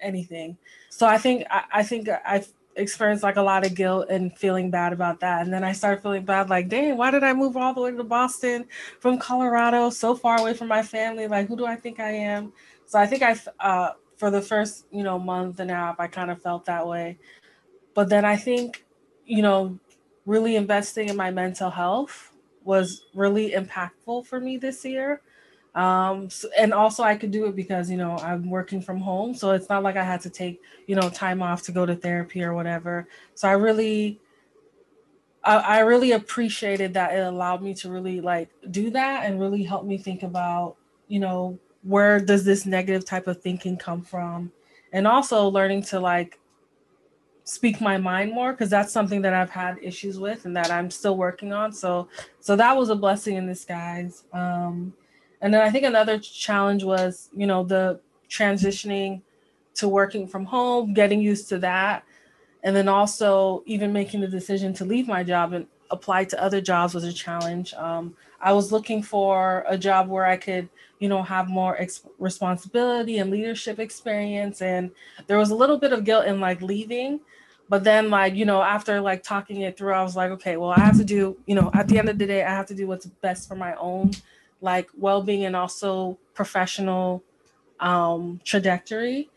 anything. 0.00 0.56
So 0.90 1.06
i 1.06 1.18
think 1.18 1.44
i, 1.50 1.64
I 1.72 1.82
think 1.82 2.08
i 2.08 2.44
experienced 2.76 3.24
like 3.24 3.36
a 3.36 3.42
lot 3.42 3.66
of 3.66 3.74
guilt 3.74 4.06
and 4.08 4.36
feeling 4.38 4.70
bad 4.70 4.92
about 4.92 5.20
that. 5.20 5.42
And 5.42 5.52
then 5.52 5.64
i 5.64 5.72
started 5.72 6.02
feeling 6.02 6.24
bad 6.24 6.48
like 6.48 6.68
dang 6.68 6.96
why 6.96 7.10
did 7.10 7.24
i 7.24 7.32
move 7.32 7.56
all 7.56 7.74
the 7.74 7.80
way 7.80 7.90
to 7.90 8.04
boston 8.04 8.66
from 9.00 9.18
colorado 9.18 9.90
so 9.90 10.14
far 10.14 10.40
away 10.40 10.54
from 10.54 10.68
my 10.68 10.82
family? 10.82 11.26
Like 11.26 11.48
who 11.48 11.56
do 11.56 11.66
i 11.66 11.74
think 11.74 12.00
i 12.00 12.10
am? 12.10 12.52
So 12.86 12.98
i 12.98 13.06
think 13.06 13.22
i 13.22 13.36
uh 13.60 13.92
for 14.18 14.30
the 14.30 14.42
first 14.42 14.86
you 14.90 15.02
know 15.02 15.18
month 15.18 15.60
and 15.60 15.70
a 15.70 15.74
half 15.74 15.98
i 16.00 16.06
kind 16.06 16.30
of 16.30 16.42
felt 16.42 16.64
that 16.66 16.86
way 16.86 17.16
but 17.98 18.08
then 18.08 18.24
I 18.24 18.36
think, 18.36 18.84
you 19.26 19.42
know, 19.42 19.76
really 20.24 20.54
investing 20.54 21.08
in 21.08 21.16
my 21.16 21.32
mental 21.32 21.68
health 21.68 22.32
was 22.62 23.02
really 23.12 23.50
impactful 23.50 24.24
for 24.24 24.38
me 24.38 24.56
this 24.56 24.84
year. 24.84 25.20
Um, 25.74 26.30
so, 26.30 26.48
and 26.56 26.72
also 26.72 27.02
I 27.02 27.16
could 27.16 27.32
do 27.32 27.46
it 27.46 27.56
because, 27.56 27.90
you 27.90 27.96
know, 27.96 28.16
I'm 28.18 28.48
working 28.50 28.80
from 28.80 29.00
home. 29.00 29.34
So 29.34 29.50
it's 29.50 29.68
not 29.68 29.82
like 29.82 29.96
I 29.96 30.04
had 30.04 30.20
to 30.20 30.30
take, 30.30 30.62
you 30.86 30.94
know, 30.94 31.10
time 31.10 31.42
off 31.42 31.62
to 31.62 31.72
go 31.72 31.84
to 31.84 31.96
therapy 31.96 32.44
or 32.44 32.54
whatever. 32.54 33.08
So 33.34 33.48
I 33.48 33.54
really, 33.54 34.20
I, 35.42 35.56
I 35.56 35.78
really 35.80 36.12
appreciated 36.12 36.94
that 36.94 37.16
it 37.16 37.26
allowed 37.26 37.62
me 37.62 37.74
to 37.74 37.90
really 37.90 38.20
like 38.20 38.48
do 38.70 38.90
that 38.90 39.24
and 39.24 39.40
really 39.40 39.64
help 39.64 39.84
me 39.84 39.98
think 39.98 40.22
about, 40.22 40.76
you 41.08 41.18
know, 41.18 41.58
where 41.82 42.20
does 42.20 42.44
this 42.44 42.64
negative 42.64 43.04
type 43.04 43.26
of 43.26 43.42
thinking 43.42 43.76
come 43.76 44.02
from? 44.02 44.52
And 44.92 45.04
also 45.04 45.48
learning 45.48 45.82
to 45.86 45.98
like 45.98 46.38
speak 47.48 47.80
my 47.80 47.96
mind 47.96 48.30
more 48.30 48.52
because 48.52 48.68
that's 48.68 48.92
something 48.92 49.22
that 49.22 49.32
I've 49.32 49.48
had 49.48 49.78
issues 49.80 50.18
with 50.18 50.44
and 50.44 50.54
that 50.54 50.70
I'm 50.70 50.90
still 50.90 51.16
working 51.16 51.54
on. 51.54 51.72
So 51.72 52.08
so 52.40 52.56
that 52.56 52.76
was 52.76 52.90
a 52.90 52.94
blessing 52.94 53.36
in 53.36 53.46
disguise. 53.46 54.24
Um, 54.34 54.92
and 55.40 55.54
then 55.54 55.62
I 55.62 55.70
think 55.70 55.84
another 55.84 56.18
challenge 56.18 56.84
was, 56.84 57.30
you 57.34 57.46
know, 57.46 57.64
the 57.64 58.00
transitioning 58.28 59.22
to 59.76 59.88
working 59.88 60.28
from 60.28 60.44
home, 60.44 60.92
getting 60.92 61.22
used 61.22 61.48
to 61.48 61.58
that, 61.60 62.04
and 62.64 62.76
then 62.76 62.86
also 62.86 63.62
even 63.64 63.94
making 63.94 64.20
the 64.20 64.28
decision 64.28 64.74
to 64.74 64.84
leave 64.84 65.08
my 65.08 65.24
job 65.24 65.54
and 65.54 65.66
apply 65.90 66.24
to 66.24 66.42
other 66.42 66.60
jobs 66.60 66.94
was 66.94 67.04
a 67.04 67.12
challenge. 67.12 67.72
Um, 67.74 68.14
I 68.42 68.52
was 68.52 68.72
looking 68.72 69.02
for 69.02 69.64
a 69.66 69.78
job 69.78 70.08
where 70.08 70.26
I 70.26 70.36
could, 70.36 70.68
you 70.98 71.08
know, 71.08 71.22
have 71.22 71.48
more 71.48 71.80
ex- 71.80 72.02
responsibility 72.18 73.18
and 73.18 73.30
leadership 73.30 73.78
experience, 73.78 74.60
and 74.60 74.90
there 75.28 75.38
was 75.38 75.48
a 75.48 75.54
little 75.54 75.78
bit 75.78 75.94
of 75.94 76.04
guilt 76.04 76.26
in 76.26 76.40
like 76.40 76.60
leaving 76.60 77.20
but 77.68 77.84
then 77.84 78.10
like 78.10 78.34
you 78.34 78.44
know 78.44 78.62
after 78.62 79.00
like 79.00 79.22
talking 79.22 79.60
it 79.60 79.76
through 79.76 79.92
i 79.92 80.02
was 80.02 80.16
like 80.16 80.30
okay 80.30 80.56
well 80.56 80.70
i 80.70 80.80
have 80.80 80.96
to 80.96 81.04
do 81.04 81.36
you 81.46 81.54
know 81.54 81.70
at 81.74 81.88
the 81.88 81.98
end 81.98 82.08
of 82.08 82.18
the 82.18 82.26
day 82.26 82.42
i 82.42 82.50
have 82.50 82.66
to 82.66 82.74
do 82.74 82.86
what's 82.86 83.06
best 83.06 83.48
for 83.48 83.54
my 83.54 83.74
own 83.74 84.10
like 84.60 84.88
well-being 84.96 85.44
and 85.44 85.54
also 85.56 86.18
professional 86.34 87.22
um 87.80 88.40
trajectory. 88.44 89.28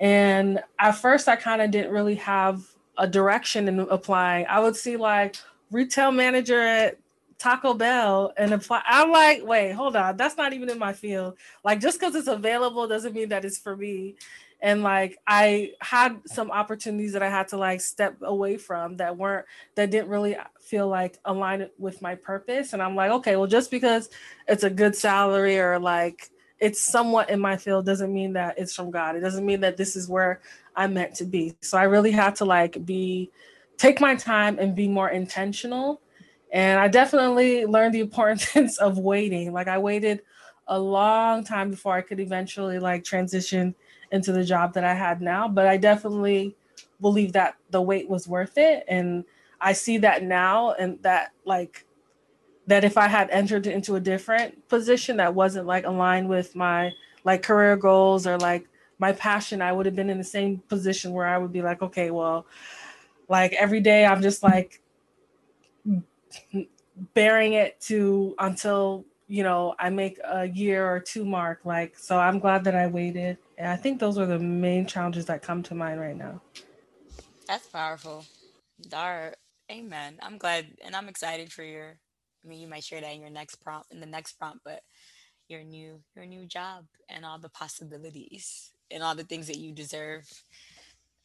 And 0.00 0.60
at 0.78 0.92
first 0.92 1.28
i 1.28 1.36
kind 1.36 1.62
of 1.62 1.70
didn't 1.70 1.92
really 1.92 2.16
have 2.16 2.64
a 2.98 3.06
direction 3.06 3.68
in 3.68 3.80
applying. 3.80 4.46
I 4.46 4.60
would 4.60 4.76
see 4.76 4.96
like 4.96 5.36
retail 5.70 6.12
manager 6.12 6.60
at 6.60 6.98
Taco 7.42 7.74
Bell 7.74 8.32
and 8.36 8.54
apply. 8.54 8.82
I'm 8.86 9.10
like, 9.10 9.44
wait, 9.44 9.72
hold 9.72 9.96
on. 9.96 10.16
That's 10.16 10.36
not 10.36 10.52
even 10.52 10.70
in 10.70 10.78
my 10.78 10.92
field. 10.92 11.36
Like, 11.64 11.80
just 11.80 11.98
because 11.98 12.14
it's 12.14 12.28
available 12.28 12.86
doesn't 12.86 13.14
mean 13.14 13.30
that 13.30 13.44
it's 13.44 13.58
for 13.58 13.76
me 13.76 14.14
and 14.60 14.84
like 14.84 15.18
i 15.26 15.72
had 15.80 16.20
some 16.24 16.52
opportunities 16.52 17.12
that 17.14 17.22
i 17.22 17.28
had 17.28 17.48
to 17.48 17.56
like 17.56 17.80
step 17.80 18.16
away 18.22 18.56
from 18.56 18.96
that 18.96 19.16
weren't 19.16 19.44
that 19.74 19.90
didn't 19.90 20.08
really 20.08 20.36
feel 20.60 20.86
like 20.86 21.18
aligned 21.24 21.68
with 21.78 22.00
my 22.00 22.14
purpose 22.14 22.72
and 22.72 22.80
i'm 22.80 22.94
like 22.94 23.10
okay 23.10 23.34
well 23.34 23.48
just 23.48 23.72
because 23.72 24.08
it's 24.46 24.62
a 24.62 24.70
good 24.70 24.94
salary 24.94 25.58
or 25.58 25.80
like 25.80 26.30
it's 26.60 26.80
somewhat 26.80 27.28
in 27.28 27.40
my 27.40 27.56
field 27.56 27.84
doesn't 27.84 28.14
mean 28.14 28.34
that 28.34 28.56
it's 28.56 28.72
from 28.72 28.88
god 28.92 29.16
it 29.16 29.20
doesn't 29.20 29.44
mean 29.44 29.60
that 29.60 29.76
this 29.76 29.96
is 29.96 30.08
where 30.08 30.40
i'm 30.76 30.94
meant 30.94 31.12
to 31.12 31.24
be 31.24 31.52
so 31.60 31.76
i 31.76 31.82
really 31.82 32.12
had 32.12 32.36
to 32.36 32.44
like 32.44 32.86
be 32.86 33.32
take 33.78 34.00
my 34.00 34.14
time 34.14 34.60
and 34.60 34.76
be 34.76 34.86
more 34.86 35.08
intentional 35.08 36.00
and 36.52 36.78
i 36.78 36.86
definitely 36.86 37.66
learned 37.66 37.94
the 37.94 38.00
importance 38.00 38.76
of 38.78 38.98
waiting 38.98 39.52
like 39.52 39.68
i 39.68 39.78
waited 39.78 40.22
a 40.68 40.78
long 40.78 41.42
time 41.42 41.70
before 41.70 41.94
i 41.94 42.00
could 42.00 42.20
eventually 42.20 42.78
like 42.78 43.02
transition 43.02 43.74
into 44.12 44.30
the 44.30 44.44
job 44.44 44.74
that 44.74 44.84
I 44.84 44.94
had 44.94 45.20
now. 45.20 45.48
But 45.48 45.66
I 45.66 45.78
definitely 45.78 46.54
believe 47.00 47.32
that 47.32 47.56
the 47.70 47.82
wait 47.82 48.08
was 48.08 48.28
worth 48.28 48.56
it. 48.58 48.84
And 48.86 49.24
I 49.60 49.72
see 49.72 49.98
that 49.98 50.22
now 50.22 50.72
and 50.72 51.02
that 51.02 51.32
like 51.44 51.86
that 52.68 52.84
if 52.84 52.96
I 52.96 53.08
had 53.08 53.28
entered 53.30 53.66
into 53.66 53.96
a 53.96 54.00
different 54.00 54.68
position 54.68 55.16
that 55.16 55.34
wasn't 55.34 55.66
like 55.66 55.84
aligned 55.84 56.28
with 56.28 56.54
my 56.54 56.92
like 57.24 57.42
career 57.42 57.76
goals 57.76 58.26
or 58.26 58.38
like 58.38 58.68
my 58.98 59.12
passion, 59.12 59.62
I 59.62 59.72
would 59.72 59.86
have 59.86 59.96
been 59.96 60.10
in 60.10 60.18
the 60.18 60.24
same 60.24 60.58
position 60.68 61.12
where 61.12 61.26
I 61.26 61.38
would 61.38 61.52
be 61.52 61.62
like, 61.62 61.82
okay, 61.82 62.10
well, 62.10 62.46
like 63.28 63.52
every 63.54 63.80
day 63.80 64.04
I'm 64.04 64.22
just 64.22 64.42
like 64.42 64.80
bearing 67.14 67.54
it 67.54 67.80
to 67.82 68.34
until 68.38 69.04
you 69.28 69.42
know 69.42 69.74
I 69.78 69.90
make 69.90 70.18
a 70.24 70.46
year 70.46 70.86
or 70.86 71.00
two 71.00 71.24
mark. 71.24 71.60
Like, 71.64 71.98
so 71.98 72.18
I'm 72.18 72.38
glad 72.38 72.64
that 72.64 72.74
I 72.74 72.86
waited 72.86 73.38
and 73.58 73.68
I 73.68 73.76
think 73.76 74.00
those 74.00 74.18
are 74.18 74.26
the 74.26 74.38
main 74.38 74.86
challenges 74.86 75.26
that 75.26 75.42
come 75.42 75.62
to 75.64 75.74
mind 75.74 76.00
right 76.00 76.16
now. 76.16 76.40
That's 77.46 77.66
powerful. 77.66 78.24
Dar, 78.88 79.34
amen. 79.70 80.18
I'm 80.22 80.38
glad 80.38 80.66
and 80.84 80.96
I'm 80.96 81.08
excited 81.08 81.52
for 81.52 81.62
your 81.62 81.98
I 82.44 82.48
mean 82.48 82.60
you 82.60 82.68
might 82.68 82.84
share 82.84 83.00
that 83.00 83.14
in 83.14 83.20
your 83.20 83.30
next 83.30 83.56
prompt 83.56 83.92
in 83.92 84.00
the 84.00 84.06
next 84.06 84.32
prompt, 84.34 84.60
but 84.64 84.80
your 85.48 85.62
new 85.62 86.00
your 86.16 86.26
new 86.26 86.46
job 86.46 86.86
and 87.08 87.24
all 87.24 87.38
the 87.38 87.50
possibilities 87.50 88.70
and 88.90 89.02
all 89.02 89.14
the 89.14 89.24
things 89.24 89.46
that 89.46 89.58
you 89.58 89.72
deserve. 89.72 90.28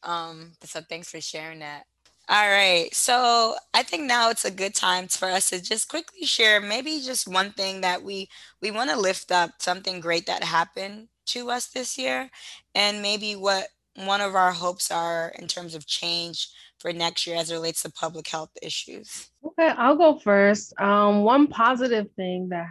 Um 0.04 0.54
so 0.64 0.82
thanks 0.82 1.10
for 1.10 1.22
sharing 1.22 1.60
that. 1.60 1.84
All 2.30 2.50
right. 2.50 2.94
So 2.94 3.56
I 3.74 3.84
think 3.84 4.04
now 4.04 4.30
it's 4.30 4.44
a 4.44 4.52
good 4.52 4.76
time 4.76 5.08
for 5.08 5.30
us 5.30 5.50
to 5.52 5.62
just 5.62 5.88
quickly 5.88 6.26
share 6.26 6.60
maybe 6.60 7.00
just 7.00 7.26
one 7.28 7.52
thing 7.52 7.82
that 7.82 8.04
we 8.04 8.28
we 8.62 8.70
want 8.70 8.90
to 8.90 9.00
lift 9.00 9.32
up 9.32 9.52
something 9.60 10.02
great 10.02 10.26
that 10.26 10.44
happened 10.44 11.08
to 11.28 11.50
us 11.50 11.68
this 11.68 11.98
year 11.98 12.30
and 12.76 13.02
maybe 13.02 13.36
what 13.36 13.68
one 13.96 14.20
of 14.22 14.36
our 14.36 14.52
hopes 14.52 14.92
are 14.92 15.34
in 15.40 15.48
terms 15.48 15.74
of 15.74 15.88
change 15.88 16.50
for 16.80 16.92
next 16.92 17.26
year 17.26 17.38
as 17.38 17.50
it 17.50 17.56
relates 17.56 17.82
to 17.84 17.92
public 17.92 18.28
health 18.28 18.52
issues. 18.62 19.30
Okay, 19.44 19.70
I'll 19.78 19.96
go 19.96 20.20
first. 20.20 20.74
Um, 20.80 21.24
one 21.24 21.48
positive 21.48 22.08
thing 22.16 22.50
that 22.50 22.68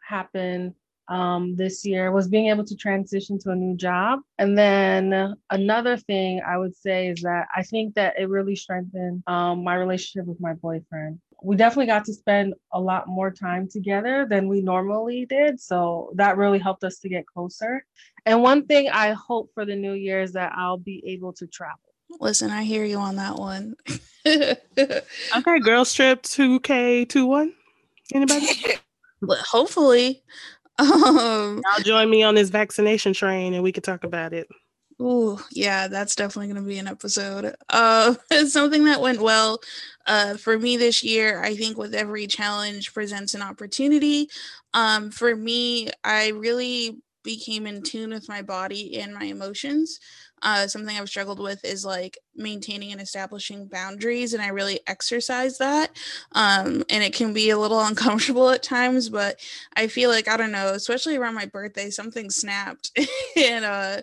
happened 0.00 0.74
um, 1.08 1.56
this 1.56 1.84
year 1.84 2.10
was 2.12 2.28
being 2.28 2.48
able 2.48 2.64
to 2.64 2.76
transition 2.76 3.38
to 3.40 3.50
a 3.50 3.56
new 3.56 3.76
job. 3.76 4.20
And 4.38 4.56
then 4.56 5.34
another 5.50 5.96
thing 5.96 6.40
I 6.46 6.58
would 6.58 6.76
say 6.76 7.08
is 7.08 7.20
that 7.22 7.46
I 7.54 7.62
think 7.62 7.94
that 7.94 8.14
it 8.18 8.28
really 8.28 8.56
strengthened 8.56 9.22
um, 9.26 9.64
my 9.64 9.74
relationship 9.74 10.26
with 10.26 10.40
my 10.40 10.54
boyfriend. 10.54 11.20
We 11.42 11.56
definitely 11.56 11.86
got 11.86 12.06
to 12.06 12.14
spend 12.14 12.54
a 12.72 12.80
lot 12.80 13.06
more 13.06 13.30
time 13.30 13.68
together 13.68 14.26
than 14.28 14.48
we 14.48 14.62
normally 14.62 15.26
did. 15.26 15.60
So 15.60 16.10
that 16.14 16.38
really 16.38 16.58
helped 16.58 16.84
us 16.84 16.98
to 17.00 17.08
get 17.08 17.26
closer. 17.26 17.84
And 18.24 18.42
one 18.42 18.66
thing 18.66 18.88
I 18.88 19.12
hope 19.12 19.50
for 19.52 19.66
the 19.66 19.76
new 19.76 19.92
year 19.92 20.22
is 20.22 20.32
that 20.32 20.52
I'll 20.56 20.78
be 20.78 21.02
able 21.06 21.34
to 21.34 21.46
travel. 21.46 21.78
Listen, 22.20 22.50
I 22.50 22.64
hear 22.64 22.84
you 22.84 22.98
on 22.98 23.16
that 23.16 23.36
one. 23.36 23.74
okay, 24.26 25.60
girl 25.60 25.84
strip 25.84 26.22
2K21. 26.22 27.52
Anybody? 28.14 28.46
but 29.22 29.38
hopefully 29.38 30.22
um, 30.78 31.62
Y'all 31.76 31.82
join 31.82 32.10
me 32.10 32.22
on 32.22 32.34
this 32.34 32.50
vaccination 32.50 33.12
train 33.12 33.54
and 33.54 33.62
we 33.62 33.72
could 33.72 33.84
talk 33.84 34.04
about 34.04 34.32
it. 34.32 34.48
Oh, 35.00 35.44
yeah, 35.50 35.88
that's 35.88 36.14
definitely 36.14 36.52
going 36.52 36.62
to 36.62 36.68
be 36.68 36.78
an 36.78 36.86
episode. 36.86 37.54
Uh, 37.68 38.14
something 38.46 38.84
that 38.84 39.00
went 39.00 39.20
well 39.20 39.60
uh, 40.06 40.36
for 40.36 40.58
me 40.58 40.76
this 40.76 41.02
year, 41.02 41.42
I 41.42 41.56
think 41.56 41.76
with 41.76 41.94
every 41.94 42.26
challenge 42.26 42.94
presents 42.94 43.34
an 43.34 43.42
opportunity. 43.42 44.28
Um, 44.72 45.10
for 45.10 45.34
me, 45.34 45.90
I 46.04 46.28
really 46.28 46.98
became 47.24 47.66
in 47.66 47.82
tune 47.82 48.10
with 48.10 48.28
my 48.28 48.42
body 48.42 49.00
and 49.00 49.14
my 49.14 49.24
emotions 49.24 49.98
uh, 50.44 50.68
something 50.68 50.96
I've 50.96 51.08
struggled 51.08 51.40
with 51.40 51.64
is 51.64 51.84
like 51.84 52.18
maintaining 52.36 52.92
and 52.92 53.00
establishing 53.00 53.66
boundaries, 53.66 54.34
and 54.34 54.42
I 54.42 54.48
really 54.48 54.80
exercise 54.86 55.58
that. 55.58 55.96
Um, 56.32 56.84
and 56.90 57.02
it 57.02 57.14
can 57.14 57.32
be 57.32 57.50
a 57.50 57.58
little 57.58 57.80
uncomfortable 57.84 58.50
at 58.50 58.62
times, 58.62 59.08
but 59.08 59.40
I 59.76 59.88
feel 59.88 60.10
like 60.10 60.28
I 60.28 60.36
don't 60.36 60.52
know, 60.52 60.74
especially 60.74 61.16
around 61.16 61.34
my 61.34 61.46
birthday, 61.46 61.90
something 61.90 62.30
snapped, 62.30 62.92
and 63.36 63.64
uh, 63.64 64.02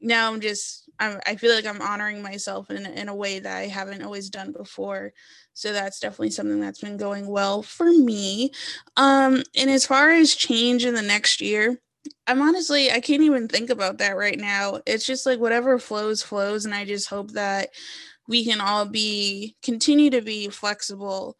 now 0.00 0.32
I'm 0.32 0.40
just 0.40 0.88
I'm, 0.98 1.20
I 1.26 1.36
feel 1.36 1.54
like 1.54 1.66
I'm 1.66 1.82
honoring 1.82 2.22
myself 2.22 2.70
in 2.70 2.86
in 2.86 3.08
a 3.08 3.14
way 3.14 3.38
that 3.38 3.56
I 3.56 3.66
haven't 3.66 4.02
always 4.02 4.30
done 4.30 4.52
before. 4.52 5.12
So 5.54 5.72
that's 5.72 6.00
definitely 6.00 6.30
something 6.30 6.60
that's 6.60 6.80
been 6.80 6.98
going 6.98 7.28
well 7.28 7.62
for 7.62 7.86
me. 7.90 8.52
Um, 8.96 9.42
and 9.56 9.70
as 9.70 9.86
far 9.86 10.10
as 10.10 10.34
change 10.34 10.84
in 10.84 10.94
the 10.94 11.02
next 11.02 11.40
year, 11.40 11.80
I'm 12.26 12.42
honestly, 12.42 12.90
I 12.90 13.00
can't 13.00 13.22
even 13.22 13.48
think 13.48 13.70
about 13.70 13.98
that 13.98 14.16
right 14.16 14.38
now. 14.38 14.80
It's 14.86 15.06
just 15.06 15.26
like 15.26 15.38
whatever 15.38 15.78
flows, 15.78 16.22
flows. 16.22 16.64
And 16.64 16.74
I 16.74 16.84
just 16.84 17.08
hope 17.08 17.32
that 17.32 17.70
we 18.28 18.44
can 18.44 18.60
all 18.60 18.84
be, 18.84 19.56
continue 19.62 20.10
to 20.10 20.20
be 20.20 20.48
flexible 20.48 21.36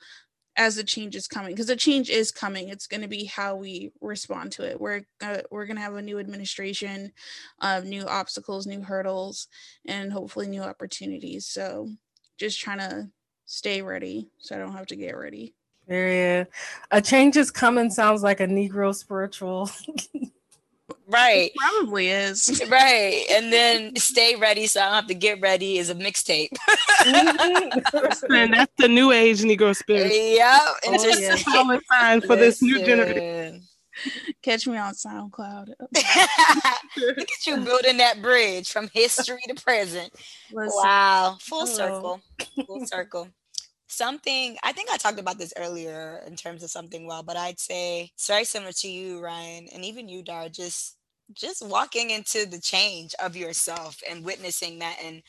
as 0.56 0.76
the 0.76 0.84
change 0.84 1.14
is 1.14 1.28
coming 1.28 1.52
because 1.52 1.66
the 1.66 1.76
change 1.76 2.08
is 2.08 2.32
coming 2.32 2.68
it's 2.68 2.86
going 2.86 3.00
to 3.00 3.08
be 3.08 3.24
how 3.24 3.54
we 3.54 3.92
respond 4.00 4.50
to 4.50 4.62
it 4.62 4.80
we're 4.80 5.02
uh, 5.22 5.38
we're 5.50 5.66
going 5.66 5.76
to 5.76 5.82
have 5.82 5.94
a 5.94 6.02
new 6.02 6.18
administration 6.18 7.12
uh, 7.60 7.80
new 7.84 8.04
obstacles 8.06 8.66
new 8.66 8.80
hurdles 8.80 9.48
and 9.86 10.12
hopefully 10.12 10.48
new 10.48 10.62
opportunities 10.62 11.46
so 11.46 11.88
just 12.38 12.58
trying 12.58 12.78
to 12.78 13.08
stay 13.44 13.82
ready 13.82 14.28
so 14.38 14.54
i 14.54 14.58
don't 14.58 14.72
have 14.72 14.86
to 14.86 14.96
get 14.96 15.16
ready 15.16 15.54
yeah 15.88 16.44
a 16.90 17.00
change 17.00 17.36
is 17.36 17.50
coming 17.50 17.90
sounds 17.90 18.22
like 18.22 18.40
a 18.40 18.46
negro 18.46 18.94
spiritual 18.94 19.70
Right. 21.06 21.52
It 21.54 21.56
probably 21.56 22.08
is. 22.08 22.62
Right. 22.70 23.24
And 23.30 23.52
then 23.52 23.94
stay 23.96 24.34
ready 24.34 24.66
so 24.66 24.80
I 24.80 24.86
don't 24.86 24.94
have 24.94 25.06
to 25.06 25.14
get 25.14 25.40
ready 25.40 25.78
is 25.78 25.88
a 25.88 25.94
mixtape. 25.94 26.48
Mm-hmm. 27.00 28.32
and 28.32 28.54
that's 28.54 28.72
the 28.76 28.88
new 28.88 29.12
age 29.12 29.40
Negro 29.40 29.74
spirit. 29.74 30.10
Oh, 30.12 30.34
yeah. 30.34 30.58
Oh, 30.84 31.16
yeah. 31.18 31.36
Solid 31.36 31.80
sign 31.90 32.20
for 32.22 32.34
this 32.34 32.60
new 32.60 32.84
generation. 32.84 33.62
Catch 34.42 34.66
me 34.66 34.76
on 34.76 34.94
SoundCloud. 34.94 35.68
Look 36.96 37.18
at 37.18 37.46
you 37.46 37.58
building 37.58 37.98
that 37.98 38.20
bridge 38.20 38.70
from 38.70 38.88
history 38.92 39.40
to 39.48 39.54
present. 39.54 40.10
Listen. 40.52 40.72
Wow. 40.82 41.36
Full 41.40 41.66
Hello. 41.66 41.76
circle. 41.76 42.20
Full 42.66 42.86
circle 42.86 43.28
something 43.96 44.56
i 44.62 44.72
think 44.72 44.90
i 44.90 44.96
talked 44.96 45.18
about 45.18 45.38
this 45.38 45.52
earlier 45.56 46.22
in 46.26 46.36
terms 46.36 46.62
of 46.62 46.70
something 46.70 47.06
well 47.06 47.22
but 47.22 47.36
i'd 47.36 47.58
say 47.60 48.10
it's 48.14 48.28
very 48.28 48.44
similar 48.44 48.72
to 48.72 48.88
you 48.88 49.20
ryan 49.20 49.66
and 49.74 49.84
even 49.84 50.08
you 50.08 50.22
dar 50.22 50.48
just 50.48 50.96
just 51.32 51.66
walking 51.66 52.10
into 52.10 52.46
the 52.46 52.60
change 52.60 53.14
of 53.22 53.36
yourself 53.36 53.98
and 54.08 54.24
witnessing 54.24 54.78
that 54.78 54.96
and 55.04 55.22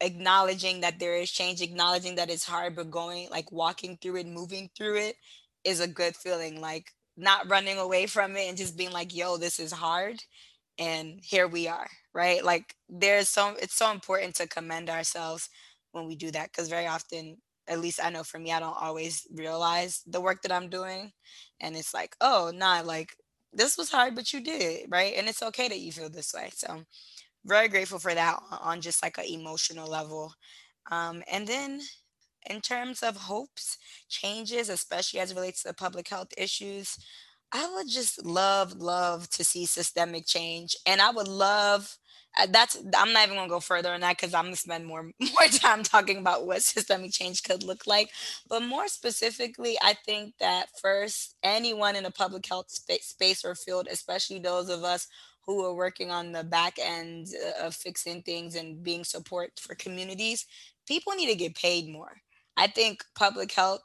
acknowledging 0.00 0.80
that 0.80 0.98
there 0.98 1.16
is 1.16 1.30
change 1.30 1.62
acknowledging 1.62 2.16
that 2.16 2.30
it's 2.30 2.44
hard 2.46 2.76
but 2.76 2.90
going 2.90 3.28
like 3.30 3.50
walking 3.52 3.98
through 4.00 4.16
it 4.16 4.26
moving 4.26 4.70
through 4.76 4.96
it 4.96 5.16
is 5.64 5.80
a 5.80 5.88
good 5.88 6.14
feeling 6.16 6.60
like 6.60 6.92
not 7.16 7.48
running 7.48 7.78
away 7.78 8.06
from 8.06 8.36
it 8.36 8.48
and 8.48 8.58
just 8.58 8.76
being 8.76 8.92
like 8.92 9.14
yo 9.14 9.36
this 9.36 9.58
is 9.58 9.72
hard 9.72 10.16
and 10.78 11.18
here 11.22 11.48
we 11.48 11.66
are 11.68 11.88
right? 12.16 12.42
Like 12.42 12.74
there's 12.88 13.28
so 13.28 13.54
it's 13.60 13.74
so 13.76 13.92
important 13.92 14.34
to 14.36 14.48
commend 14.48 14.88
ourselves 14.88 15.50
when 15.92 16.06
we 16.06 16.16
do 16.16 16.30
that 16.32 16.50
because 16.50 16.68
very 16.68 16.86
often 16.86 17.36
at 17.68 17.80
least 17.80 18.00
I 18.02 18.10
know 18.10 18.22
for 18.24 18.38
me, 18.38 18.52
I 18.52 18.60
don't 18.60 18.76
always 18.80 19.26
realize 19.34 20.02
the 20.06 20.20
work 20.20 20.42
that 20.42 20.52
I'm 20.52 20.68
doing. 20.68 21.12
And 21.60 21.76
it's 21.76 21.94
like, 21.94 22.16
oh, 22.20 22.52
nah, 22.54 22.80
like 22.84 23.16
this 23.52 23.76
was 23.78 23.90
hard, 23.90 24.14
but 24.14 24.32
you 24.32 24.40
did, 24.40 24.86
right? 24.90 25.14
And 25.16 25.28
it's 25.28 25.42
okay 25.42 25.68
that 25.68 25.80
you 25.80 25.92
feel 25.92 26.10
this 26.10 26.34
way. 26.34 26.50
So 26.54 26.82
very 27.44 27.68
grateful 27.68 27.98
for 27.98 28.14
that 28.14 28.38
on 28.60 28.80
just 28.80 29.02
like 29.02 29.18
an 29.18 29.24
emotional 29.24 29.88
level. 29.88 30.34
Um, 30.90 31.22
and 31.30 31.46
then 31.46 31.80
in 32.48 32.60
terms 32.60 33.02
of 33.02 33.16
hopes, 33.16 33.78
changes, 34.08 34.68
especially 34.68 35.20
as 35.20 35.30
it 35.32 35.36
relates 35.36 35.62
to 35.62 35.72
public 35.74 36.08
health 36.08 36.28
issues, 36.36 36.96
I 37.52 37.68
would 37.74 37.88
just 37.88 38.24
love, 38.24 38.74
love 38.74 39.28
to 39.30 39.44
see 39.44 39.66
systemic 39.66 40.26
change. 40.26 40.76
And 40.86 41.00
I 41.00 41.10
would 41.10 41.28
love 41.28 41.96
that's 42.50 42.76
i'm 42.96 43.12
not 43.12 43.26
even 43.28 43.42
to 43.42 43.48
go 43.48 43.60
further 43.60 43.92
on 43.92 44.00
that 44.00 44.16
because 44.16 44.34
i'm 44.34 44.50
to 44.50 44.56
spend 44.56 44.84
more 44.86 45.04
more 45.20 45.48
time 45.50 45.82
talking 45.82 46.18
about 46.18 46.46
what 46.46 46.62
systemic 46.62 47.12
change 47.12 47.42
could 47.42 47.62
look 47.62 47.86
like. 47.86 48.10
But 48.48 48.62
more 48.62 48.88
specifically 48.88 49.76
i 49.82 49.94
think 49.94 50.34
that 50.38 50.66
first 50.80 51.36
anyone 51.42 51.96
in 51.96 52.04
a 52.04 52.10
public 52.10 52.46
health 52.46 52.70
space, 52.70 53.06
space 53.06 53.44
or 53.44 53.54
field 53.54 53.88
especially 53.90 54.38
those 54.38 54.68
of 54.68 54.84
us 54.84 55.08
who 55.46 55.64
are 55.64 55.74
working 55.74 56.10
on 56.10 56.32
the 56.32 56.42
back 56.42 56.76
end 56.80 57.28
uh, 57.60 57.66
of 57.66 57.74
fixing 57.74 58.22
things 58.22 58.54
and 58.56 58.82
being 58.82 59.04
support 59.04 59.52
for 59.60 59.74
communities 59.74 60.46
people 60.86 61.12
need 61.14 61.26
to 61.28 61.34
get 61.34 61.54
paid 61.56 61.88
more. 61.88 62.20
I 62.56 62.68
think 62.68 63.04
public 63.14 63.52
health 63.52 63.82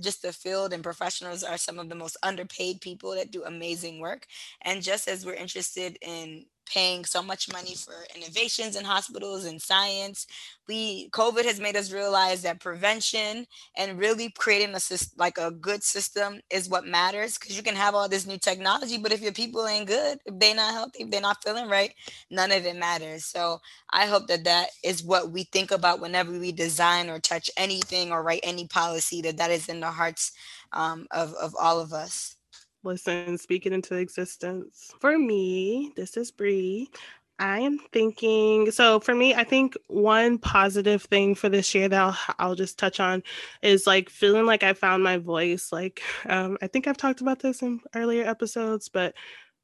just 0.00 0.22
the 0.22 0.32
field 0.32 0.72
and 0.72 0.82
professionals 0.82 1.44
are 1.44 1.56
some 1.56 1.78
of 1.78 1.88
the 1.88 1.94
most 1.94 2.16
underpaid 2.22 2.80
people 2.80 3.14
that 3.14 3.30
do 3.30 3.44
amazing 3.44 4.00
work. 4.00 4.26
And 4.62 4.82
just 4.82 5.06
as 5.08 5.24
we're 5.24 5.34
interested 5.34 5.96
in 6.02 6.46
paying 6.66 7.04
so 7.04 7.22
much 7.22 7.52
money 7.52 7.74
for 7.74 7.92
innovations 8.14 8.76
in 8.76 8.84
hospitals 8.84 9.44
and 9.44 9.60
science. 9.60 10.26
We 10.66 11.08
COVID 11.10 11.44
has 11.44 11.60
made 11.60 11.76
us 11.76 11.92
realize 11.92 12.42
that 12.42 12.60
prevention 12.60 13.46
and 13.76 13.98
really 13.98 14.30
creating 14.30 14.74
a 14.74 14.80
like 15.18 15.38
a 15.38 15.50
good 15.50 15.82
system 15.82 16.40
is 16.50 16.68
what 16.68 16.86
matters 16.86 17.38
because 17.38 17.56
you 17.56 17.62
can 17.62 17.76
have 17.76 17.94
all 17.94 18.08
this 18.08 18.26
new 18.26 18.38
technology, 18.38 18.98
but 18.98 19.12
if 19.12 19.20
your 19.20 19.32
people 19.32 19.66
ain't 19.66 19.86
good, 19.88 20.18
if 20.24 20.38
they're 20.38 20.54
not 20.54 20.72
healthy, 20.72 21.04
if 21.04 21.10
they're 21.10 21.20
not 21.20 21.42
feeling 21.42 21.68
right, 21.68 21.92
none 22.30 22.50
of 22.50 22.64
it 22.64 22.76
matters. 22.76 23.24
So 23.24 23.60
I 23.92 24.06
hope 24.06 24.26
that 24.28 24.44
that 24.44 24.70
is 24.82 25.02
what 25.02 25.30
we 25.30 25.44
think 25.44 25.70
about 25.70 26.00
whenever 26.00 26.32
we 26.32 26.52
design 26.52 27.10
or 27.10 27.18
touch 27.18 27.50
anything 27.56 28.12
or 28.12 28.22
write 28.22 28.40
any 28.42 28.66
policy 28.66 29.20
that 29.22 29.36
that 29.36 29.50
is 29.50 29.68
in 29.68 29.80
the 29.80 29.90
hearts 29.90 30.32
um, 30.72 31.06
of 31.10 31.34
of 31.34 31.54
all 31.60 31.80
of 31.80 31.92
us 31.92 32.36
listen, 32.84 33.38
speak 33.38 33.66
it 33.66 33.72
into 33.72 33.96
existence. 33.96 34.92
For 35.00 35.18
me, 35.18 35.92
this 35.96 36.16
is 36.16 36.30
Bree. 36.30 36.90
I 37.38 37.58
am 37.60 37.78
thinking 37.92 38.70
so 38.70 39.00
for 39.00 39.12
me, 39.14 39.34
I 39.34 39.42
think 39.42 39.76
one 39.88 40.38
positive 40.38 41.02
thing 41.02 41.34
for 41.34 41.48
this 41.48 41.74
year 41.74 41.88
that 41.88 42.00
I'll, 42.00 42.34
I'll 42.38 42.54
just 42.54 42.78
touch 42.78 43.00
on 43.00 43.24
is 43.60 43.88
like 43.88 44.08
feeling 44.08 44.46
like 44.46 44.62
I 44.62 44.72
found 44.72 45.02
my 45.02 45.18
voice. 45.18 45.72
Like, 45.72 46.00
um, 46.26 46.56
I 46.62 46.68
think 46.68 46.86
I've 46.86 46.96
talked 46.96 47.22
about 47.22 47.40
this 47.40 47.62
in 47.62 47.80
earlier 47.96 48.24
episodes, 48.24 48.88
but 48.88 49.14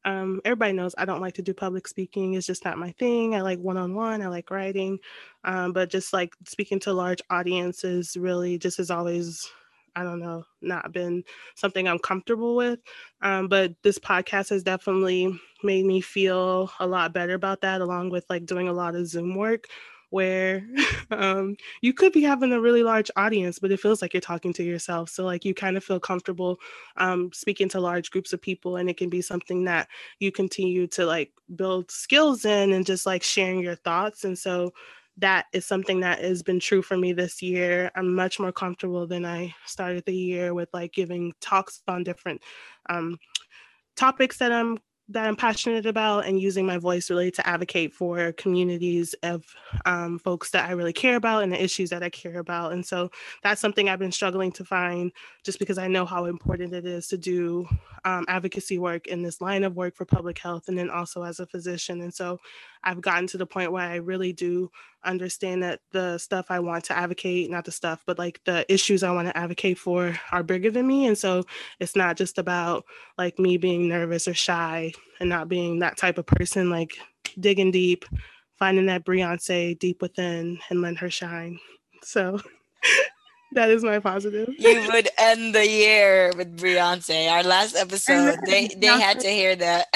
um, 0.05 0.41
everybody 0.45 0.73
knows 0.73 0.95
I 0.99 1.05
don't 1.05 1.21
like 1.21 1.35
to 1.35 1.43
do 1.43 1.55
public 1.55 1.87
speaking. 1.87 2.35
It's 2.35 2.47
just 2.47 2.65
not 2.65 2.79
my 2.79 2.91
thing. 2.93 3.37
I 3.37 3.43
like 3.43 3.61
one 3.61 3.77
on 3.77 3.95
one, 3.95 4.23
I 4.23 4.27
like 4.27 4.51
writing, 4.51 4.99
um, 5.45 5.73
but 5.73 5.91
just 5.91 6.13
like 6.13 6.35
speaking 6.47 6.81
to 6.81 6.93
large 6.93 7.23
audiences 7.31 8.17
really 8.17 8.59
just 8.59 8.81
is 8.81 8.91
always 8.91 9.49
I 9.97 10.03
don't 10.03 10.21
know, 10.21 10.45
not 10.63 10.93
been 10.93 11.25
something 11.55 11.87
I'm 11.89 11.99
comfortable 11.99 12.57
with. 12.57 12.81
Um, 13.23 13.49
but 13.49 13.75
this 13.83 13.99
podcast 13.99 14.51
has 14.51 14.63
definitely 14.63 15.39
made 15.63 15.85
me 15.87 16.01
feel 16.01 16.71
a 16.81 16.87
lot 16.87 17.13
better 17.13 17.35
about 17.35 17.61
that, 17.63 17.81
along 17.81 18.11
with 18.11 18.25
like 18.31 18.47
doing 18.47 18.69
a 18.69 18.73
lot 18.73 18.95
of 18.95 19.07
Zoom 19.07 19.35
work 19.35 19.67
where 20.11 20.67
um, 21.13 21.57
you 21.83 21.93
could 21.93 22.13
be 22.13 22.23
having 22.23 22.53
a 22.53 22.61
really 22.61 22.83
large 22.83 23.11
audience, 23.17 23.59
but 23.59 23.71
it 23.71 23.81
feels 23.81 24.03
like 24.03 24.13
you're 24.13 24.21
talking 24.21 24.53
to 24.55 24.65
yourself. 24.65 25.09
So, 25.09 25.25
like, 25.25 25.45
you 25.45 25.55
kind 25.55 25.77
of 25.77 25.85
feel 25.85 26.01
comfortable 26.01 26.59
um, 26.97 27.31
speaking 27.33 27.69
to 27.71 27.81
large 27.81 28.11
groups 28.11 28.33
of 28.33 28.43
people, 28.43 28.77
and 28.77 28.91
it 28.91 28.97
can 28.97 29.09
be 29.09 29.23
something 29.23 29.65
that 29.65 29.89
you 30.19 30.33
continue 30.33 30.87
to 30.89 31.07
like 31.07 31.33
build 31.55 31.91
skills 31.91 32.45
in 32.45 32.73
and 32.73 32.85
just 32.87 33.07
like 33.07 33.23
sharing 33.23 33.61
your 33.61 33.77
thoughts. 33.77 34.25
And 34.25 34.39
so, 34.39 34.73
that 35.19 35.47
is 35.53 35.67
something 35.67 36.01
that 36.01 36.21
has 36.21 36.43
been 36.43 36.61
true 36.61 36.83
for 36.83 36.97
me 36.97 37.13
this 37.13 37.43
year. 37.43 37.91
I'm 37.95 38.15
much 38.15 38.41
more 38.41 38.53
comfortable 38.53 39.07
than 39.07 39.25
I 39.25 39.55
started 39.67 40.05
the 40.07 40.17
year 40.17 40.55
with 40.55 40.69
like 40.73 40.93
giving 40.93 41.33
talks 41.41 41.83
on 41.89 42.05
different 42.05 42.43
um, 42.89 43.19
topics 43.97 44.39
that 44.39 44.53
I'm 44.53 44.79
that 45.11 45.27
I'm 45.27 45.37
passionate 45.37 45.87
about 45.87 46.27
and 46.27 46.41
using 46.41 46.65
my 46.65 46.79
voice 46.79 47.11
really 47.11 47.31
to 47.33 47.47
advocate 47.47 47.93
for 47.93 48.33
communities 48.33 49.15
of 49.23 49.45
um, 49.85 50.19
folks 50.19 50.51
that 50.51 50.69
I 50.69 50.73
really 50.73 50.93
care 50.93 51.17
about 51.17 51.43
and 51.43 51.53
the 51.53 51.63
issues 51.63 51.91
that 51.91 52.03
I 52.03 52.11
care 52.11 52.39
about. 52.39 52.73
And 52.73 52.87
so 52.87 53.11
that's 53.43 53.61
something 53.61 53.89
I've 53.89 53.99
been 53.99 54.13
struggling 54.13 54.53
to 54.53 54.65
find 54.65 55.13
just 55.43 55.59
because 55.59 55.79
I 55.79 55.89
know 55.89 56.05
how 56.05 56.27
important 56.27 56.75
it 56.75 56.87
is 56.87 57.09
to 57.09 57.19
do 57.19 57.67
um, 58.05 58.25
advocacy 58.29 58.79
work 58.79 59.09
in 59.09 59.23
this 59.23 59.41
line 59.41 59.65
of 59.65 59.77
work 59.77 59.97
for 59.97 60.05
public 60.05 60.39
health 60.39 60.69
and 60.69 60.79
then 60.79 60.91
also 60.91 61.23
as 61.25 61.41
a 61.41 61.47
physician. 61.47 62.01
And 62.01 62.15
so 62.15 62.39
I've 62.83 63.01
gotten 63.01 63.27
to 63.29 63.39
the 63.39 63.47
point 63.47 63.73
where 63.73 63.89
I 63.89 63.97
really 63.97 64.33
do 64.33 64.71
understand 65.05 65.63
that 65.63 65.81
the 65.93 66.19
stuff 66.19 66.47
I 66.51 66.61
want 66.61 66.85
to 66.85 66.97
advocate, 66.97 67.51
not 67.51 67.65
the 67.65 67.73
stuff, 67.73 68.03
but 68.07 68.19
like 68.19 68.41
the 68.45 68.71
issues 68.73 69.03
I 69.03 69.13
want 69.13 69.29
to 69.29 69.37
advocate 69.37 69.79
for 69.79 70.19
are 70.31 70.43
bigger 70.43 70.71
than 70.71 70.87
me. 70.87 71.07
And 71.07 71.17
so 71.17 71.45
it's 71.79 71.97
not 71.97 72.17
just 72.17 72.39
about 72.39 72.85
like 73.19 73.39
me 73.39 73.57
being 73.57 73.89
nervous 73.89 74.29
or 74.29 74.35
shy 74.35 74.93
and 75.21 75.29
not 75.29 75.49
being 75.49 75.79
that 75.79 75.97
type 75.97 76.19
of 76.19 76.27
person, 76.27 76.71
like 76.71 76.93
digging 77.39 77.71
deep, 77.71 78.05
finding 78.59 78.87
that 78.87 79.05
Beyonce 79.05 79.79
deep 79.79 80.03
within 80.03 80.59
and 80.71 80.81
let 80.81 80.97
her 80.99 81.11
shine. 81.11 81.59
So 82.03 82.41
that 83.53 83.71
is 83.71 83.85
my 83.85 83.99
positive. 83.99 84.49
You 84.59 84.89
would 84.93 85.09
end 85.19 85.55
the 85.55 85.69
year 85.69 86.33
with 86.37 86.59
Beyonce. 86.59 87.31
Our 87.31 87.43
last 87.43 87.77
episode, 87.77 88.39
they 88.47 88.69
they 88.69 88.87
had 88.87 89.21
to 89.21 89.29
hear 89.29 89.57
that. 89.57 89.87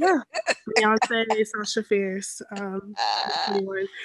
Yeah, 0.00 0.20
Beyonce, 0.78 1.26
Sasha 1.46 1.82
Fierce, 1.82 2.40
um, 2.56 2.94
uh, 3.48 3.60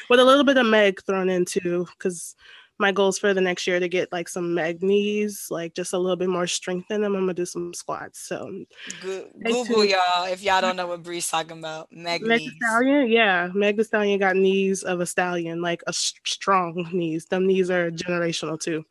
with 0.10 0.19
a 0.19 0.25
little 0.25 0.43
bit 0.43 0.57
of 0.57 0.65
Meg 0.65 1.01
thrown 1.05 1.29
in 1.29 1.45
too, 1.45 1.88
because 1.97 2.36
my 2.80 2.92
goals 2.92 3.18
for 3.18 3.34
the 3.34 3.42
next 3.42 3.66
year 3.66 3.80
to 3.80 3.88
get 3.88 4.12
like 4.12 4.30
some 4.30 4.56
knees, 4.56 5.48
like 5.50 5.74
just 5.74 5.94
a 5.94 5.98
little 5.98 6.16
bit 6.16 6.30
more 6.30 6.48
strength 6.48 6.92
in 6.92 7.02
them. 7.02 7.16
I'm 7.16 7.22
gonna 7.22 7.34
do 7.34 7.46
some 7.46 7.74
squats. 7.74 8.20
So 8.20 8.63
Google 9.02 9.86
y'all 9.86 10.26
if 10.26 10.44
y'all 10.44 10.62
don't 10.62 10.76
know 10.78 10.88
what 10.88 11.04
Bree's 11.04 11.28
talking 11.28 11.60
about. 11.60 11.92
Knees. 11.92 12.52
Stallion, 12.62 13.10
yeah, 13.10 13.50
Meg 13.54 13.78
the 13.78 13.84
Stallion 13.84 14.20
got 14.20 14.36
knees 14.36 14.84
of 14.84 15.00
a 15.00 15.06
stallion, 15.06 15.62
like 15.62 15.82
a 15.88 15.94
strong 15.94 16.88
knees. 16.92 17.26
Them 17.26 17.48
knees 17.48 17.70
are 17.70 17.92
generational 17.92 18.60
too. 18.60 18.86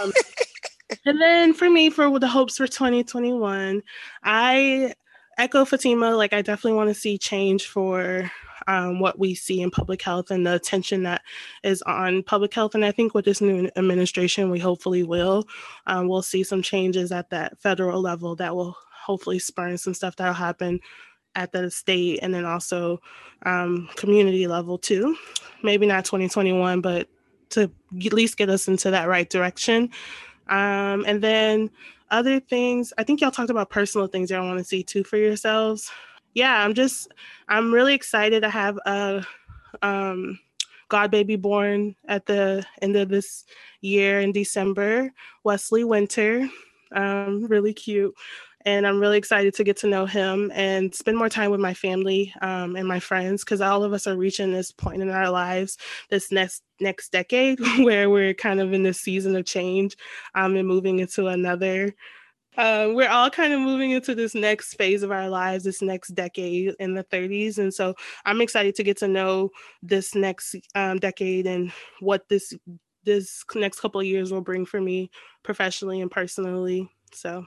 Um, 0.00 0.12
and 1.06 1.20
then 1.20 1.54
for 1.54 1.68
me, 1.68 1.90
for 1.90 2.18
the 2.18 2.28
hopes 2.28 2.56
for 2.56 2.66
2021, 2.66 3.82
I 4.22 4.94
echo 5.38 5.64
Fatima. 5.64 6.10
Like 6.10 6.32
I 6.32 6.42
definitely 6.42 6.76
want 6.76 6.90
to 6.90 6.94
see 6.94 7.18
change 7.18 7.66
for 7.66 8.30
um, 8.68 9.00
what 9.00 9.18
we 9.18 9.34
see 9.34 9.62
in 9.62 9.70
public 9.70 10.02
health 10.02 10.30
and 10.30 10.46
the 10.46 10.54
attention 10.54 11.02
that 11.04 11.22
is 11.64 11.82
on 11.82 12.22
public 12.22 12.52
health. 12.52 12.74
And 12.74 12.84
I 12.84 12.92
think 12.92 13.14
with 13.14 13.24
this 13.24 13.40
new 13.40 13.68
administration, 13.76 14.50
we 14.50 14.58
hopefully 14.58 15.02
will. 15.02 15.48
Um, 15.86 16.06
we'll 16.06 16.22
see 16.22 16.44
some 16.44 16.62
changes 16.62 17.10
at 17.10 17.30
that 17.30 17.58
federal 17.58 18.00
level 18.00 18.36
that 18.36 18.54
will 18.54 18.76
hopefully 18.92 19.38
spur 19.38 19.74
some 19.78 19.94
stuff 19.94 20.16
that'll 20.16 20.34
happen 20.34 20.80
at 21.34 21.50
the 21.50 21.70
state 21.70 22.18
and 22.20 22.34
then 22.34 22.44
also 22.44 23.00
um, 23.46 23.88
community 23.96 24.46
level 24.46 24.76
too. 24.76 25.16
Maybe 25.62 25.86
not 25.86 26.04
2021, 26.04 26.82
but 26.82 27.08
to 27.50 27.70
at 28.04 28.12
least 28.12 28.36
get 28.36 28.50
us 28.50 28.68
into 28.68 28.90
that 28.90 29.08
right 29.08 29.28
direction. 29.30 29.90
Um, 30.48 31.04
and 31.06 31.22
then 31.22 31.70
other 32.10 32.38
things, 32.38 32.92
I 32.98 33.04
think 33.04 33.22
y'all 33.22 33.30
talked 33.30 33.50
about 33.50 33.70
personal 33.70 34.08
things 34.08 34.30
y'all 34.30 34.46
want 34.46 34.58
to 34.58 34.64
see 34.64 34.82
too 34.82 35.04
for 35.04 35.16
yourselves 35.16 35.90
yeah, 36.34 36.64
I'm 36.64 36.74
just 36.74 37.12
I'm 37.48 37.72
really 37.72 37.94
excited 37.94 38.42
to 38.42 38.50
have 38.50 38.78
a 38.86 39.24
um, 39.82 40.38
God 40.88 41.10
baby 41.10 41.36
born 41.36 41.94
at 42.06 42.26
the 42.26 42.64
end 42.80 42.96
of 42.96 43.08
this 43.08 43.44
year 43.80 44.20
in 44.20 44.32
December. 44.32 45.10
Wesley 45.44 45.84
Winter, 45.84 46.48
um, 46.92 47.44
really 47.46 47.72
cute. 47.72 48.14
And 48.64 48.86
I'm 48.86 49.00
really 49.00 49.16
excited 49.16 49.54
to 49.54 49.64
get 49.64 49.76
to 49.78 49.86
know 49.86 50.04
him 50.04 50.50
and 50.52 50.94
spend 50.94 51.16
more 51.16 51.28
time 51.28 51.50
with 51.50 51.60
my 51.60 51.72
family 51.72 52.34
um, 52.42 52.76
and 52.76 52.88
my 52.88 52.98
friends 52.98 53.44
because 53.44 53.60
all 53.60 53.84
of 53.84 53.92
us 53.92 54.06
are 54.06 54.16
reaching 54.16 54.52
this 54.52 54.72
point 54.72 55.00
in 55.00 55.10
our 55.10 55.30
lives, 55.30 55.78
this 56.10 56.32
next 56.32 56.64
next 56.80 57.12
decade, 57.12 57.60
where 57.78 58.10
we're 58.10 58.34
kind 58.34 58.60
of 58.60 58.72
in 58.72 58.82
this 58.82 59.00
season 59.00 59.36
of 59.36 59.46
change 59.46 59.96
um, 60.34 60.56
and 60.56 60.68
moving 60.68 60.98
into 60.98 61.28
another 61.28 61.94
uh, 62.56 62.88
we're 62.92 63.08
all 63.08 63.30
kind 63.30 63.52
of 63.52 63.60
moving 63.60 63.92
into 63.92 64.14
this 64.14 64.34
next 64.34 64.74
phase 64.74 65.02
of 65.02 65.12
our 65.12 65.28
lives, 65.28 65.64
this 65.64 65.82
next 65.82 66.08
decade 66.08 66.74
in 66.80 66.94
the 66.94 67.04
30s. 67.04 67.58
And 67.58 67.72
so 67.72 67.94
I'm 68.24 68.40
excited 68.40 68.74
to 68.76 68.82
get 68.82 68.96
to 68.98 69.08
know 69.08 69.50
this 69.82 70.14
next 70.14 70.56
um, 70.74 70.98
decade 70.98 71.46
and 71.46 71.72
what 72.00 72.28
this 72.28 72.54
this 73.04 73.44
next 73.54 73.80
couple 73.80 74.00
of 74.00 74.06
years 74.06 74.32
will 74.32 74.42
bring 74.42 74.66
for 74.66 74.80
me 74.80 75.10
professionally 75.42 76.00
and 76.00 76.10
personally. 76.10 76.90
So 77.12 77.46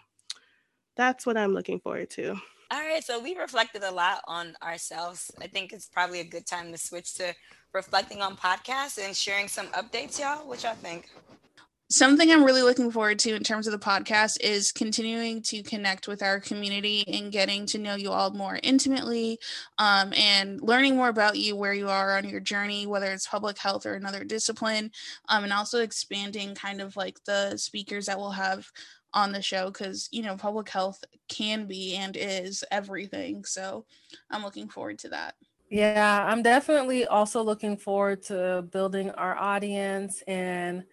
that's 0.95 1.25
what 1.25 1.37
I'm 1.37 1.53
looking 1.53 1.79
forward 1.79 2.09
to. 2.11 2.31
All 2.71 2.79
right, 2.79 3.03
so 3.03 3.19
we 3.19 3.35
reflected 3.35 3.83
a 3.83 3.91
lot 3.91 4.21
on 4.27 4.55
ourselves. 4.63 5.29
I 5.41 5.47
think 5.47 5.73
it's 5.73 5.87
probably 5.87 6.21
a 6.21 6.23
good 6.23 6.47
time 6.47 6.71
to 6.71 6.77
switch 6.77 7.15
to 7.15 7.35
reflecting 7.73 8.21
on 8.21 8.37
podcasts 8.37 8.97
and 8.97 9.15
sharing 9.15 9.49
some 9.49 9.67
updates, 9.67 10.19
y'all. 10.19 10.47
What 10.47 10.63
y'all 10.63 10.75
think? 10.75 11.09
Something 11.91 12.31
I'm 12.31 12.43
really 12.43 12.61
looking 12.61 12.89
forward 12.89 13.19
to 13.19 13.35
in 13.35 13.43
terms 13.43 13.67
of 13.67 13.73
the 13.73 13.85
podcast 13.85 14.39
is 14.39 14.71
continuing 14.71 15.41
to 15.43 15.61
connect 15.61 16.07
with 16.07 16.23
our 16.23 16.39
community 16.39 17.03
and 17.07 17.31
getting 17.31 17.65
to 17.67 17.77
know 17.77 17.95
you 17.95 18.11
all 18.11 18.31
more 18.31 18.59
intimately 18.63 19.37
um, 19.77 20.13
and 20.13 20.61
learning 20.61 20.95
more 20.95 21.09
about 21.09 21.37
you, 21.37 21.55
where 21.55 21.73
you 21.73 21.89
are 21.89 22.17
on 22.17 22.27
your 22.27 22.39
journey, 22.39 22.87
whether 22.87 23.11
it's 23.11 23.27
public 23.27 23.57
health 23.57 23.85
or 23.85 23.95
another 23.95 24.23
discipline, 24.23 24.89
um, 25.27 25.43
and 25.43 25.51
also 25.51 25.81
expanding 25.81 26.55
kind 26.55 26.79
of 26.79 26.95
like 26.95 27.21
the 27.25 27.57
speakers 27.57 28.05
that 28.05 28.17
we'll 28.17 28.31
have 28.31 28.71
on 29.13 29.33
the 29.33 29.41
show 29.41 29.69
because 29.69 30.07
you 30.13 30.23
know 30.23 30.37
public 30.37 30.69
health 30.69 31.03
can 31.27 31.65
be 31.65 31.97
and 31.97 32.15
is 32.15 32.63
everything 32.71 33.43
so 33.43 33.85
i'm 34.29 34.41
looking 34.41 34.69
forward 34.69 34.97
to 34.97 35.09
that. 35.09 35.35
Yeah 35.69 36.25
i'm 36.29 36.41
definitely 36.41 37.05
also 37.05 37.43
looking 37.43 37.75
forward 37.75 38.23
to 38.23 38.65
building 38.71 39.11
our 39.11 39.35
audience 39.35 40.23
and 40.27 40.85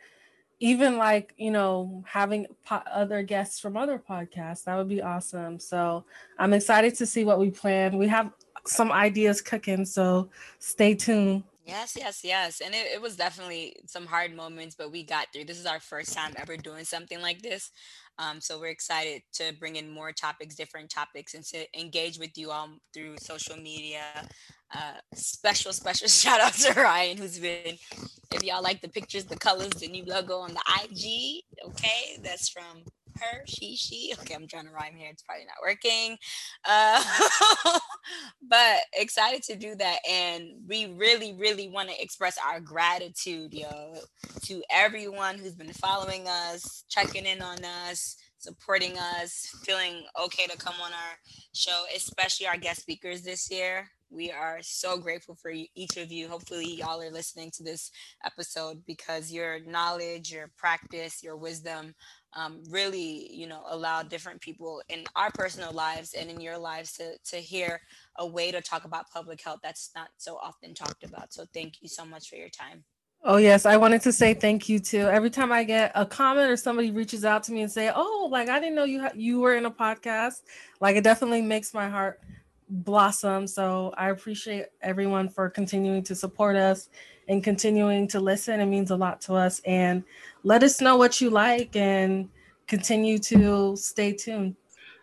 even 0.60 0.98
like 0.98 1.34
you 1.36 1.50
know 1.50 2.02
having 2.06 2.46
po- 2.64 2.82
other 2.90 3.22
guests 3.22 3.60
from 3.60 3.76
other 3.76 3.98
podcasts 3.98 4.64
that 4.64 4.76
would 4.76 4.88
be 4.88 5.02
awesome. 5.02 5.58
So 5.58 6.04
i'm 6.38 6.52
excited 6.52 6.94
to 6.96 7.06
see 7.06 7.24
what 7.24 7.38
we 7.38 7.50
plan. 7.50 7.96
We 7.98 8.08
have 8.08 8.32
some 8.66 8.92
ideas 8.92 9.40
cooking 9.40 9.84
so 9.84 10.30
stay 10.58 10.94
tuned. 10.94 11.44
Yes 11.64 11.96
yes 11.96 12.20
yes. 12.24 12.60
And 12.60 12.74
it, 12.74 12.86
it 12.94 13.02
was 13.02 13.16
definitely 13.16 13.76
some 13.86 14.06
hard 14.06 14.34
moments 14.34 14.74
but 14.76 14.90
we 14.90 15.04
got 15.04 15.26
through. 15.32 15.44
This 15.44 15.58
is 15.58 15.66
our 15.66 15.80
first 15.80 16.12
time 16.12 16.34
ever 16.36 16.56
doing 16.56 16.84
something 16.84 17.20
like 17.20 17.42
this 17.42 17.70
um, 18.18 18.40
so 18.40 18.58
we're 18.58 18.66
excited 18.66 19.22
to 19.34 19.52
bring 19.58 19.76
in 19.76 19.88
more 19.88 20.12
topics 20.12 20.54
different 20.54 20.90
topics 20.90 21.34
and 21.34 21.44
to 21.44 21.64
engage 21.78 22.18
with 22.18 22.36
you 22.36 22.50
all 22.50 22.68
through 22.92 23.16
social 23.18 23.56
media 23.56 24.02
uh, 24.74 24.98
special, 25.14 25.72
special 25.72 26.08
shout 26.08 26.40
out 26.40 26.54
to 26.54 26.72
Ryan, 26.80 27.16
who's 27.16 27.38
been, 27.38 27.76
if 28.32 28.42
y'all 28.42 28.62
like 28.62 28.80
the 28.80 28.88
pictures, 28.88 29.24
the 29.24 29.36
colors, 29.36 29.70
the 29.70 29.88
new 29.88 30.04
logo 30.04 30.38
on 30.38 30.54
the 30.54 30.62
IG, 30.82 31.44
okay, 31.70 32.20
that's 32.22 32.48
from 32.48 32.82
her, 33.20 33.42
she, 33.46 33.76
she. 33.76 34.14
Okay, 34.20 34.34
I'm 34.34 34.46
trying 34.46 34.66
to 34.66 34.70
rhyme 34.70 34.94
here. 34.96 35.08
It's 35.10 35.22
probably 35.22 35.44
not 35.44 35.56
working. 35.62 36.16
Uh, 36.64 37.78
but 38.48 38.78
excited 38.94 39.42
to 39.44 39.56
do 39.56 39.74
that. 39.76 39.98
And 40.08 40.50
we 40.66 40.86
really, 40.86 41.34
really 41.34 41.68
want 41.68 41.88
to 41.88 42.02
express 42.02 42.36
our 42.44 42.60
gratitude, 42.60 43.52
yo, 43.52 43.94
to 44.44 44.62
everyone 44.70 45.38
who's 45.38 45.54
been 45.54 45.72
following 45.72 46.26
us, 46.28 46.84
checking 46.88 47.26
in 47.26 47.42
on 47.42 47.64
us, 47.64 48.16
supporting 48.38 48.96
us, 48.98 49.46
feeling 49.64 50.04
okay 50.20 50.46
to 50.46 50.56
come 50.56 50.74
on 50.82 50.92
our 50.92 51.18
show, 51.54 51.84
especially 51.94 52.46
our 52.46 52.56
guest 52.56 52.80
speakers 52.80 53.22
this 53.22 53.50
year. 53.50 53.88
We 54.10 54.30
are 54.30 54.58
so 54.62 54.96
grateful 54.96 55.34
for 55.34 55.52
each 55.74 55.98
of 55.98 56.10
you. 56.10 56.28
Hopefully, 56.28 56.76
y'all 56.76 57.02
are 57.02 57.10
listening 57.10 57.50
to 57.56 57.62
this 57.62 57.90
episode 58.24 58.82
because 58.86 59.30
your 59.30 59.60
knowledge, 59.66 60.32
your 60.32 60.50
practice, 60.56 61.22
your 61.22 61.36
wisdom 61.36 61.94
um, 62.34 62.62
really, 62.70 63.30
you 63.34 63.46
know, 63.46 63.64
allow 63.68 64.02
different 64.02 64.40
people 64.40 64.82
in 64.88 65.04
our 65.16 65.30
personal 65.32 65.72
lives 65.72 66.14
and 66.14 66.30
in 66.30 66.40
your 66.40 66.58
lives 66.58 66.92
to, 66.94 67.18
to 67.26 67.36
hear 67.36 67.80
a 68.16 68.26
way 68.26 68.50
to 68.50 68.62
talk 68.62 68.84
about 68.84 69.10
public 69.12 69.42
health 69.42 69.60
that's 69.62 69.90
not 69.94 70.08
so 70.16 70.36
often 70.36 70.74
talked 70.74 71.04
about. 71.04 71.32
So, 71.32 71.44
thank 71.52 71.82
you 71.82 71.88
so 71.88 72.04
much 72.06 72.28
for 72.28 72.36
your 72.36 72.50
time. 72.50 72.84
Oh 73.24 73.36
yes, 73.36 73.66
I 73.66 73.76
wanted 73.76 74.00
to 74.02 74.12
say 74.12 74.32
thank 74.32 74.68
you 74.68 74.78
too. 74.78 75.00
Every 75.00 75.28
time 75.30 75.50
I 75.50 75.64
get 75.64 75.92
a 75.94 76.06
comment 76.06 76.50
or 76.50 76.56
somebody 76.56 76.90
reaches 76.90 77.24
out 77.24 77.42
to 77.44 77.52
me 77.52 77.62
and 77.62 77.70
say, 77.70 77.90
"Oh, 77.94 78.28
like 78.30 78.48
I 78.48 78.60
didn't 78.60 78.76
know 78.76 78.84
you 78.84 79.00
ha- 79.02 79.12
you 79.14 79.40
were 79.40 79.56
in 79.56 79.66
a 79.66 79.70
podcast," 79.70 80.42
like 80.80 80.96
it 80.96 81.04
definitely 81.04 81.42
makes 81.42 81.74
my 81.74 81.88
heart 81.88 82.20
blossom. 82.70 83.46
So 83.46 83.92
I 83.96 84.10
appreciate 84.10 84.66
everyone 84.82 85.28
for 85.28 85.48
continuing 85.50 86.02
to 86.04 86.14
support 86.14 86.56
us 86.56 86.90
and 87.28 87.42
continuing 87.42 88.08
to 88.08 88.20
listen. 88.20 88.60
It 88.60 88.66
means 88.66 88.90
a 88.90 88.96
lot 88.96 89.20
to 89.22 89.34
us. 89.34 89.60
And 89.66 90.04
let 90.44 90.62
us 90.62 90.80
know 90.80 90.96
what 90.96 91.20
you 91.20 91.30
like 91.30 91.76
and 91.76 92.28
continue 92.66 93.18
to 93.18 93.76
stay 93.76 94.12
tuned. 94.12 94.56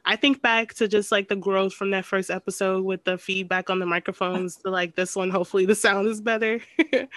I 0.07 0.15
think 0.15 0.41
back 0.43 0.75
to 0.75 0.87
just 0.87 1.11
like 1.11 1.27
the 1.27 1.35
growth 1.35 1.73
from 1.73 1.89
that 1.91 2.05
first 2.05 2.29
episode 2.29 2.85
with 2.85 3.03
the 3.05 3.17
feedback 3.17 3.71
on 3.71 3.79
the 3.79 3.87
microphones 3.87 4.55
to 4.57 4.69
like 4.69 4.95
this 4.95 5.15
one. 5.15 5.31
Hopefully, 5.31 5.65
the 5.65 5.73
sound 5.73 6.07
is 6.07 6.21
better. 6.21 6.59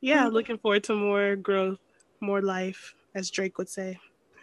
yeah, 0.00 0.24
mm-hmm. 0.24 0.34
looking 0.34 0.58
forward 0.58 0.84
to 0.84 0.94
more 0.94 1.36
growth, 1.36 1.78
more 2.20 2.42
life, 2.42 2.94
as 3.14 3.30
Drake 3.30 3.58
would 3.58 3.68
say. 3.68 3.98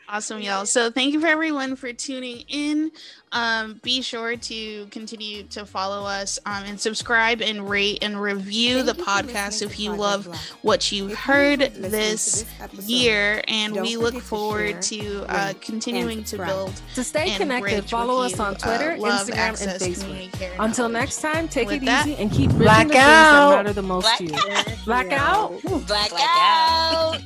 Awesome, 0.09 0.41
y'all. 0.41 0.65
So 0.65 0.91
thank 0.91 1.13
you 1.13 1.21
for 1.21 1.27
everyone 1.27 1.75
for 1.75 1.93
tuning 1.93 2.43
in. 2.49 2.91
Um, 3.31 3.79
be 3.81 4.01
sure 4.01 4.35
to 4.35 4.85
continue 4.87 5.43
to 5.43 5.65
follow 5.65 6.05
us 6.05 6.37
um, 6.45 6.65
and 6.65 6.79
subscribe 6.79 7.41
and 7.41 7.67
rate 7.67 8.03
and 8.03 8.21
review 8.21 8.83
thank 8.83 8.97
the 8.97 9.03
podcast 9.03 9.63
if 9.63 9.79
you 9.79 9.95
love 9.95 10.27
what 10.61 10.91
you've 10.91 11.13
heard 11.15 11.61
this, 11.61 12.45
this 12.73 12.89
year. 12.89 13.41
And 13.47 13.79
we 13.81 13.97
look 13.97 14.19
forward 14.19 14.81
to 14.83 15.25
uh, 15.29 15.53
continuing 15.61 16.23
to 16.25 16.37
build. 16.37 16.73
To 16.95 17.03
stay 17.03 17.31
connected, 17.35 17.89
follow 17.89 18.21
us 18.21 18.39
on 18.39 18.53
uh, 18.55 18.57
Twitter, 18.57 18.91
uh, 18.91 19.09
Instagram, 19.09 19.67
and 19.67 19.81
Facebook. 19.81 20.55
Until 20.59 20.89
next 20.89 21.21
time, 21.21 21.47
take 21.47 21.69
With 21.69 21.81
it 21.81 21.85
that, 21.85 22.07
easy 22.07 22.21
and 22.21 22.31
keep 22.31 22.51
black 22.51 22.89
the 22.89 22.97
out. 22.97 23.49
that 23.49 23.55
matter 23.55 23.73
the 23.73 23.81
most 23.81 24.03
black 24.03 24.17
to 24.19 24.25
you. 24.25 24.75
Black 24.85 25.11
out. 25.11 25.59
Black 25.87 26.11
out. 26.13 27.19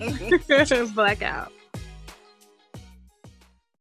Black 0.93 1.21
out. 1.21 1.51